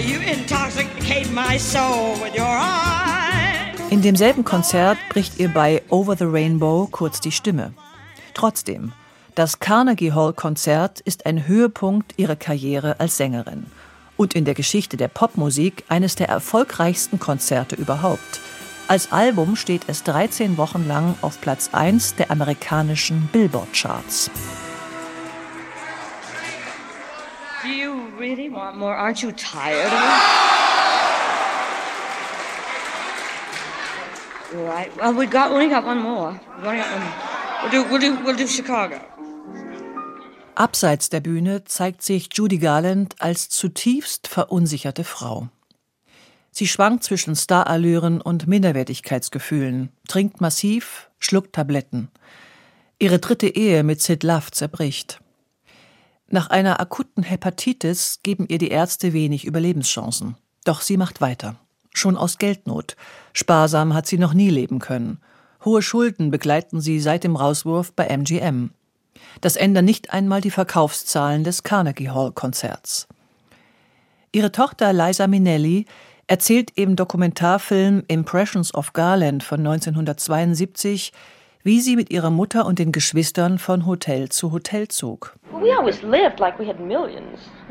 You 0.00 0.20
intoxicate 0.20 1.30
my 1.32 1.58
soul 1.58 2.16
with 2.22 2.34
your 2.34 2.46
eyes. 2.46 3.78
In 3.90 4.00
demselben 4.00 4.44
Konzert 4.44 4.98
bricht 5.10 5.38
ihr 5.38 5.48
bei 5.48 5.82
Over 5.90 6.16
the 6.16 6.24
Rainbow 6.24 6.88
kurz 6.90 7.20
die 7.20 7.32
Stimme. 7.32 7.74
Trotzdem, 8.34 8.92
das 9.34 9.60
Carnegie 9.60 10.12
Hall 10.12 10.32
Konzert 10.32 11.00
ist 11.00 11.26
ein 11.26 11.46
Höhepunkt 11.46 12.14
ihrer 12.18 12.36
Karriere 12.36 13.00
als 13.00 13.18
Sängerin 13.18 13.66
und 14.16 14.34
in 14.34 14.44
der 14.44 14.54
Geschichte 14.54 14.96
der 14.96 15.08
Popmusik 15.08 15.84
eines 15.88 16.14
der 16.14 16.28
erfolgreichsten 16.28 17.18
Konzerte 17.18 17.76
überhaupt. 17.76 18.40
Als 18.88 19.12
Album 19.12 19.56
steht 19.56 19.82
es 19.86 20.02
13 20.04 20.56
Wochen 20.56 20.86
lang 20.86 21.14
auf 21.22 21.40
Platz 21.40 21.70
1 21.72 22.16
der 22.16 22.30
amerikanischen 22.30 23.28
Billboard 23.32 23.72
Charts. 23.72 24.30
Do 27.62 27.68
you 27.68 28.08
really 28.18 28.48
want 28.48 28.76
more? 28.76 28.92
Aren't 28.92 29.22
you 29.22 29.30
tired 29.30 29.86
of 29.86 29.92
it? 29.92 30.42
Right. 34.66 34.90
Well, 34.96 35.14
we 35.14 35.26
got 35.26 35.52
only 35.52 35.68
got 35.68 35.84
one 35.84 35.98
more. 35.98 36.40
We 36.60 36.66
only 36.66 36.78
got 36.78 36.90
one. 36.98 37.06
We'll 37.62 37.70
do, 37.70 37.84
we'll 37.88 38.00
do, 38.00 38.24
we'll 38.24 38.36
do 38.36 38.48
Chicago. 38.48 39.00
Abseits 40.56 41.08
der 41.08 41.20
Bühne 41.20 41.62
zeigt 41.64 42.02
sich 42.02 42.28
Judy 42.32 42.58
Garland 42.58 43.14
als 43.20 43.48
zutiefst 43.48 44.26
verunsicherte 44.26 45.04
Frau. 45.04 45.48
Sie 46.50 46.66
schwankt 46.66 47.04
zwischen 47.04 47.36
Starallüren 47.36 48.20
und 48.20 48.48
Minderwertigkeitsgefühlen, 48.48 49.90
trinkt 50.08 50.40
massiv, 50.40 51.10
schluckt 51.20 51.54
Tabletten. 51.54 52.10
Ihre 52.98 53.20
dritte 53.20 53.46
Ehe 53.46 53.84
mit 53.84 54.02
Sid 54.02 54.24
Love 54.24 54.50
zerbricht. 54.50 55.21
Nach 56.34 56.48
einer 56.48 56.80
akuten 56.80 57.22
Hepatitis 57.22 58.20
geben 58.22 58.46
ihr 58.48 58.56
die 58.56 58.70
Ärzte 58.70 59.12
wenig 59.12 59.44
Überlebenschancen. 59.44 60.36
Doch 60.64 60.80
sie 60.80 60.96
macht 60.96 61.20
weiter. 61.20 61.56
Schon 61.92 62.16
aus 62.16 62.38
Geldnot. 62.38 62.96
Sparsam 63.34 63.92
hat 63.92 64.06
sie 64.06 64.16
noch 64.16 64.32
nie 64.32 64.48
leben 64.48 64.78
können. 64.78 65.20
Hohe 65.62 65.82
Schulden 65.82 66.30
begleiten 66.30 66.80
sie 66.80 67.00
seit 67.00 67.24
dem 67.24 67.36
Rauswurf 67.36 67.92
bei 67.92 68.06
MGM. 68.06 68.70
Das 69.42 69.56
ändern 69.56 69.84
nicht 69.84 70.14
einmal 70.14 70.40
die 70.40 70.50
Verkaufszahlen 70.50 71.44
des 71.44 71.64
Carnegie 71.64 72.08
Hall 72.08 72.32
Konzerts. 72.32 73.08
Ihre 74.32 74.52
Tochter 74.52 74.94
Liza 74.94 75.26
Minnelli 75.26 75.84
erzählt 76.28 76.70
im 76.76 76.96
Dokumentarfilm 76.96 78.04
Impressions 78.08 78.72
of 78.72 78.94
Garland 78.94 79.42
von 79.42 79.60
1972, 79.60 81.12
wie 81.64 81.80
sie 81.80 81.96
mit 81.96 82.10
ihrer 82.10 82.30
Mutter 82.30 82.66
und 82.66 82.78
den 82.78 82.92
Geschwistern 82.92 83.58
von 83.58 83.86
Hotel 83.86 84.28
zu 84.28 84.52
Hotel 84.52 84.88
zog. 84.88 85.34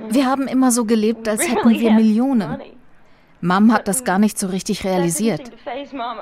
Wir 0.10 0.26
haben 0.26 0.48
immer 0.48 0.72
so 0.72 0.86
gelebt, 0.86 1.28
als 1.28 1.48
hätten 1.50 1.70
wir 1.70 1.92
Millionen. 1.92 2.58
Mom 3.42 3.74
hat 3.74 3.88
das 3.88 4.04
gar 4.04 4.20
nicht 4.20 4.38
so 4.38 4.48
richtig 4.48 4.84
realisiert. 4.86 5.52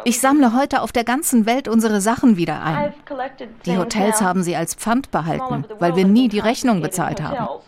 Ich 0.06 0.22
sammle 0.22 0.56
heute 0.56 0.82
auf 0.82 0.94
der 0.94 1.04
ganzen 1.04 1.46
Welt 1.46 1.68
unsere 1.68 2.00
Sachen 2.00 2.38
wieder 2.38 2.64
ein. 2.64 2.94
Die 3.66 3.78
Hotels 3.78 4.22
haben 4.22 4.42
sie 4.42 4.56
als 4.56 4.74
Pfand 4.74 5.12
behalten, 5.12 5.66
weil 5.80 5.98
wir 5.98 6.06
nie 6.06 6.30
die 6.30 6.40
Rechnung 6.40 6.82
bezahlt 6.82 7.22
haben. 7.22 7.62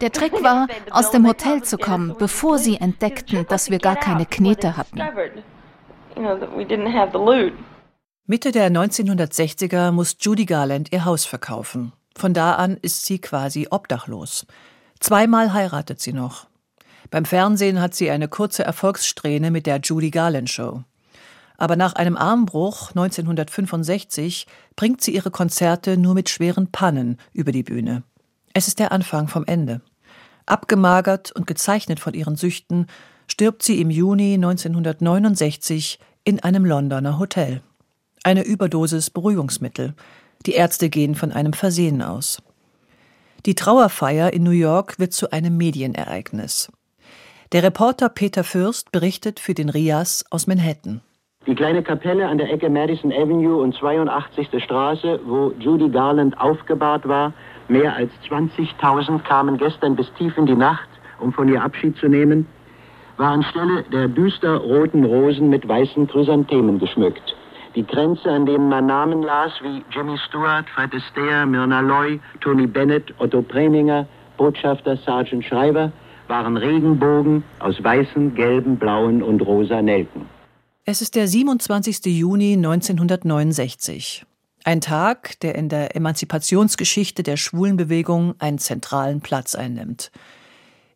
Der 0.00 0.12
Trick 0.12 0.32
war, 0.42 0.66
aus 0.90 1.10
dem 1.10 1.26
Hotel 1.26 1.62
zu 1.62 1.76
kommen, 1.76 2.14
bevor 2.18 2.58
sie 2.58 2.78
entdeckten, 2.78 3.46
dass 3.48 3.70
wir 3.70 3.78
gar 3.78 3.96
keine 3.96 4.24
Knete 4.24 4.76
hatten. 4.78 5.00
Mitte 8.28 8.50
der 8.50 8.72
1960er 8.72 9.92
muss 9.92 10.16
Judy 10.18 10.46
Garland 10.46 10.90
ihr 10.90 11.04
Haus 11.04 11.24
verkaufen. 11.24 11.92
Von 12.16 12.34
da 12.34 12.56
an 12.56 12.76
ist 12.76 13.06
sie 13.06 13.20
quasi 13.20 13.68
obdachlos. 13.70 14.46
Zweimal 14.98 15.52
heiratet 15.52 16.00
sie 16.00 16.12
noch. 16.12 16.48
Beim 17.12 17.24
Fernsehen 17.24 17.80
hat 17.80 17.94
sie 17.94 18.10
eine 18.10 18.26
kurze 18.26 18.64
Erfolgssträhne 18.64 19.52
mit 19.52 19.66
der 19.66 19.78
Judy 19.78 20.10
Garland 20.10 20.50
Show. 20.50 20.82
Aber 21.56 21.76
nach 21.76 21.92
einem 21.92 22.16
Armbruch 22.16 22.88
1965 22.88 24.48
bringt 24.74 25.02
sie 25.02 25.14
ihre 25.14 25.30
Konzerte 25.30 25.96
nur 25.96 26.14
mit 26.14 26.28
schweren 26.28 26.72
Pannen 26.72 27.18
über 27.32 27.52
die 27.52 27.62
Bühne. 27.62 28.02
Es 28.54 28.66
ist 28.66 28.80
der 28.80 28.90
Anfang 28.90 29.28
vom 29.28 29.44
Ende. 29.46 29.82
Abgemagert 30.46 31.30
und 31.30 31.46
gezeichnet 31.46 32.00
von 32.00 32.12
ihren 32.12 32.34
Süchten 32.34 32.88
stirbt 33.28 33.62
sie 33.62 33.80
im 33.80 33.90
Juni 33.90 34.34
1969 34.34 36.00
in 36.24 36.40
einem 36.40 36.64
Londoner 36.64 37.20
Hotel. 37.20 37.62
Eine 38.26 38.44
Überdosis 38.44 39.10
Beruhigungsmittel. 39.10 39.94
Die 40.46 40.54
Ärzte 40.54 40.88
gehen 40.88 41.14
von 41.14 41.30
einem 41.30 41.52
Versehen 41.52 42.02
aus. 42.02 42.42
Die 43.46 43.54
Trauerfeier 43.54 44.32
in 44.32 44.42
New 44.42 44.50
York 44.50 44.98
wird 44.98 45.12
zu 45.12 45.30
einem 45.30 45.56
Medienereignis. 45.56 46.72
Der 47.52 47.62
Reporter 47.62 48.08
Peter 48.08 48.42
Fürst 48.42 48.90
berichtet 48.90 49.38
für 49.38 49.54
den 49.54 49.68
Rias 49.68 50.24
aus 50.28 50.48
Manhattan. 50.48 51.02
Die 51.46 51.54
kleine 51.54 51.84
Kapelle 51.84 52.26
an 52.26 52.38
der 52.38 52.52
Ecke 52.52 52.68
Madison 52.68 53.12
Avenue 53.12 53.62
und 53.62 53.76
82. 53.76 54.48
Straße, 54.60 55.20
wo 55.24 55.52
Judy 55.60 55.88
Garland 55.88 56.36
aufgebahrt 56.40 57.06
war, 57.06 57.32
mehr 57.68 57.94
als 57.94 58.10
20.000 58.28 59.20
kamen 59.20 59.56
gestern 59.56 59.94
bis 59.94 60.12
tief 60.18 60.36
in 60.36 60.46
die 60.46 60.56
Nacht, 60.56 60.88
um 61.20 61.32
von 61.32 61.48
ihr 61.48 61.62
Abschied 61.62 61.96
zu 61.98 62.08
nehmen, 62.08 62.48
war 63.18 63.30
anstelle 63.30 63.84
der 63.92 64.08
düster 64.08 64.56
roten 64.56 65.04
Rosen 65.04 65.48
mit 65.48 65.68
weißen 65.68 66.08
Chrysanthemen 66.08 66.80
geschmückt. 66.80 67.35
Die 67.76 67.84
Kränze, 67.84 68.30
an 68.30 68.46
denen 68.46 68.70
man 68.70 68.86
Namen 68.86 69.22
las 69.22 69.52
wie 69.60 69.84
Jimmy 69.90 70.16
Stewart, 70.26 70.64
Fred 70.74 70.94
Astaire, 70.94 71.44
Myrna 71.44 71.80
Loy, 71.80 72.18
Tony 72.40 72.66
Bennett, 72.66 73.12
Otto 73.18 73.42
Preminger, 73.42 74.08
Botschafter 74.38 74.96
Sergeant 74.96 75.44
Schreiber, 75.44 75.92
waren 76.26 76.56
Regenbogen 76.56 77.44
aus 77.58 77.84
weißen, 77.84 78.34
gelben, 78.34 78.78
blauen 78.78 79.22
und 79.22 79.42
rosa 79.42 79.82
Nelken. 79.82 80.26
Es 80.86 81.02
ist 81.02 81.16
der 81.16 81.28
27. 81.28 82.06
Juni 82.06 82.54
1969. 82.54 84.24
Ein 84.64 84.80
Tag, 84.80 85.38
der 85.40 85.54
in 85.54 85.68
der 85.68 85.94
Emanzipationsgeschichte 85.94 87.22
der 87.22 87.36
Schwulenbewegung 87.36 88.36
einen 88.38 88.58
zentralen 88.58 89.20
Platz 89.20 89.54
einnimmt. 89.54 90.10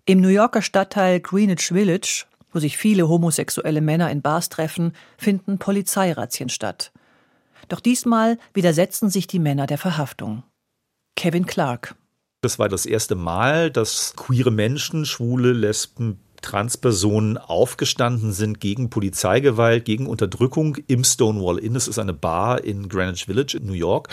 Im 0.06 0.22
New 0.22 0.28
Yorker 0.28 0.62
Stadtteil 0.62 1.20
Greenwich 1.20 1.68
Village, 1.68 2.24
wo 2.52 2.58
sich 2.58 2.76
viele 2.76 3.08
homosexuelle 3.08 3.80
Männer 3.80 4.10
in 4.10 4.22
Bars 4.22 4.48
treffen, 4.48 4.92
finden 5.18 5.58
Polizeirazzien 5.58 6.48
statt. 6.48 6.92
Doch 7.68 7.80
diesmal 7.80 8.38
widersetzen 8.54 9.10
sich 9.10 9.26
die 9.26 9.38
Männer 9.38 9.66
der 9.66 9.78
Verhaftung. 9.78 10.42
Kevin 11.16 11.46
Clark. 11.46 11.94
Das 12.42 12.58
war 12.58 12.68
das 12.68 12.86
erste 12.86 13.14
Mal, 13.14 13.70
dass 13.70 14.14
queere 14.16 14.50
Menschen, 14.50 15.04
Schwule, 15.04 15.52
Lesben, 15.52 16.18
Transpersonen 16.40 17.36
aufgestanden 17.36 18.32
sind 18.32 18.60
gegen 18.60 18.88
Polizeigewalt, 18.88 19.84
gegen 19.84 20.06
Unterdrückung 20.06 20.76
im 20.86 21.04
Stonewall 21.04 21.58
Inn. 21.58 21.74
Das 21.74 21.86
ist 21.86 21.98
eine 21.98 22.14
Bar 22.14 22.64
in 22.64 22.88
Greenwich 22.88 23.26
Village 23.26 23.58
in 23.58 23.66
New 23.66 23.74
York 23.74 24.08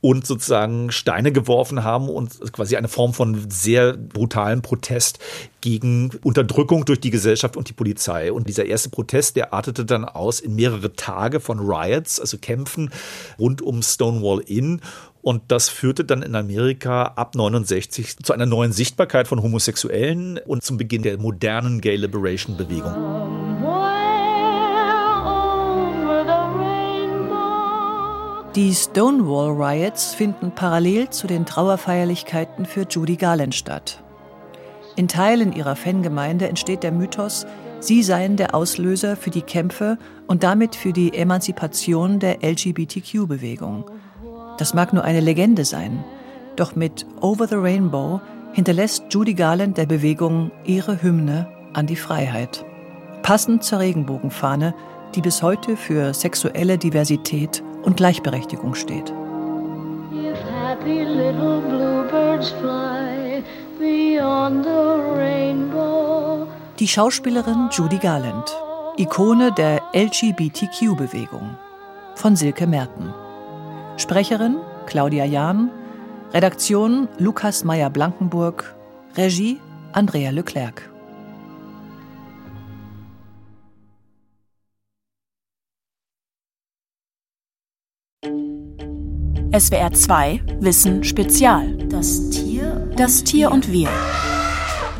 und 0.00 0.26
sozusagen 0.26 0.90
Steine 0.90 1.30
geworfen 1.32 1.84
haben 1.84 2.08
und 2.08 2.52
quasi 2.52 2.76
eine 2.76 2.88
Form 2.88 3.12
von 3.12 3.50
sehr 3.50 3.96
brutalen 3.96 4.62
Protest 4.62 5.18
gegen 5.60 6.10
Unterdrückung 6.22 6.86
durch 6.86 7.00
die 7.00 7.10
Gesellschaft 7.10 7.56
und 7.56 7.68
die 7.68 7.74
Polizei. 7.74 8.32
Und 8.32 8.48
dieser 8.48 8.64
erste 8.64 8.88
Protest, 8.88 9.36
der 9.36 9.52
artete 9.52 9.84
dann 9.84 10.06
aus 10.06 10.40
in 10.40 10.54
mehrere 10.54 10.94
Tage 10.94 11.40
von 11.40 11.58
Riots, 11.60 12.18
also 12.18 12.38
Kämpfen 12.38 12.90
rund 13.38 13.60
um 13.60 13.82
Stonewall 13.82 14.40
Inn. 14.40 14.80
Und 15.22 15.42
das 15.48 15.68
führte 15.68 16.04
dann 16.06 16.22
in 16.22 16.34
Amerika 16.34 17.12
ab 17.16 17.34
69 17.34 18.16
zu 18.22 18.32
einer 18.32 18.46
neuen 18.46 18.72
Sichtbarkeit 18.72 19.28
von 19.28 19.42
Homosexuellen 19.42 20.38
und 20.38 20.62
zum 20.62 20.78
Beginn 20.78 21.02
der 21.02 21.18
modernen 21.18 21.82
Gay 21.82 21.96
Liberation 21.96 22.56
Bewegung. 22.56 23.59
Die 28.56 28.74
Stonewall 28.74 29.52
Riots 29.52 30.12
finden 30.12 30.50
parallel 30.50 31.08
zu 31.10 31.28
den 31.28 31.46
Trauerfeierlichkeiten 31.46 32.66
für 32.66 32.84
Judy 32.90 33.14
Garland 33.14 33.54
statt. 33.54 34.02
In 34.96 35.06
Teilen 35.06 35.52
ihrer 35.52 35.76
Fangemeinde 35.76 36.48
entsteht 36.48 36.82
der 36.82 36.90
Mythos, 36.90 37.46
sie 37.78 38.02
seien 38.02 38.36
der 38.36 38.52
Auslöser 38.56 39.14
für 39.14 39.30
die 39.30 39.42
Kämpfe 39.42 39.98
und 40.26 40.42
damit 40.42 40.74
für 40.74 40.92
die 40.92 41.14
Emanzipation 41.14 42.18
der 42.18 42.38
LGBTQ-Bewegung. 42.42 43.88
Das 44.58 44.74
mag 44.74 44.92
nur 44.92 45.04
eine 45.04 45.20
Legende 45.20 45.64
sein, 45.64 46.04
doch 46.56 46.74
mit 46.74 47.06
Over 47.20 47.46
the 47.46 47.54
Rainbow 47.54 48.20
hinterlässt 48.52 49.04
Judy 49.10 49.34
Garland 49.34 49.78
der 49.78 49.86
Bewegung 49.86 50.50
ihre 50.64 51.00
Hymne 51.00 51.46
an 51.72 51.86
die 51.86 51.94
Freiheit. 51.94 52.64
Passend 53.22 53.62
zur 53.62 53.78
Regenbogenfahne, 53.78 54.74
die 55.14 55.20
bis 55.20 55.40
heute 55.40 55.76
für 55.76 56.12
sexuelle 56.14 56.78
Diversität 56.78 57.62
und 57.82 57.96
Gleichberechtigung 57.96 58.74
steht. 58.74 59.12
Die 66.78 66.88
Schauspielerin 66.88 67.68
Judy 67.72 67.98
Garland, 67.98 68.56
Ikone 68.96 69.52
der 69.52 69.82
LGBTQ-Bewegung, 69.92 71.56
von 72.14 72.36
Silke 72.36 72.66
Merten. 72.66 73.14
Sprecherin 73.96 74.56
Claudia 74.86 75.24
Jahn, 75.24 75.70
Redaktion 76.32 77.08
Lukas 77.18 77.64
Meyer-Blankenburg, 77.64 78.74
Regie 79.16 79.60
Andrea 79.92 80.30
Leclerc. 80.30 80.89
SWR 89.52 89.92
2 89.92 90.42
Wissen 90.60 91.02
Spezial. 91.02 91.76
Das 91.88 92.30
Tier. 92.30 92.88
Das 92.96 93.24
Tier 93.24 93.50
und 93.50 93.72
wir. 93.72 93.88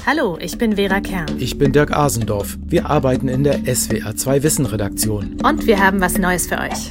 Hallo, 0.04 0.38
ich 0.40 0.58
bin 0.58 0.74
Vera 0.74 1.00
Kern. 1.00 1.26
Ich 1.38 1.56
bin 1.56 1.72
Dirk 1.72 1.96
Asendorf. 1.96 2.58
Wir 2.66 2.90
arbeiten 2.90 3.28
in 3.28 3.44
der 3.44 3.60
SWR 3.72 4.16
2 4.16 4.42
Wissen 4.42 4.66
Redaktion. 4.66 5.36
Und 5.44 5.68
wir 5.68 5.78
haben 5.78 6.00
was 6.00 6.18
Neues 6.18 6.48
für 6.48 6.58
euch. 6.58 6.90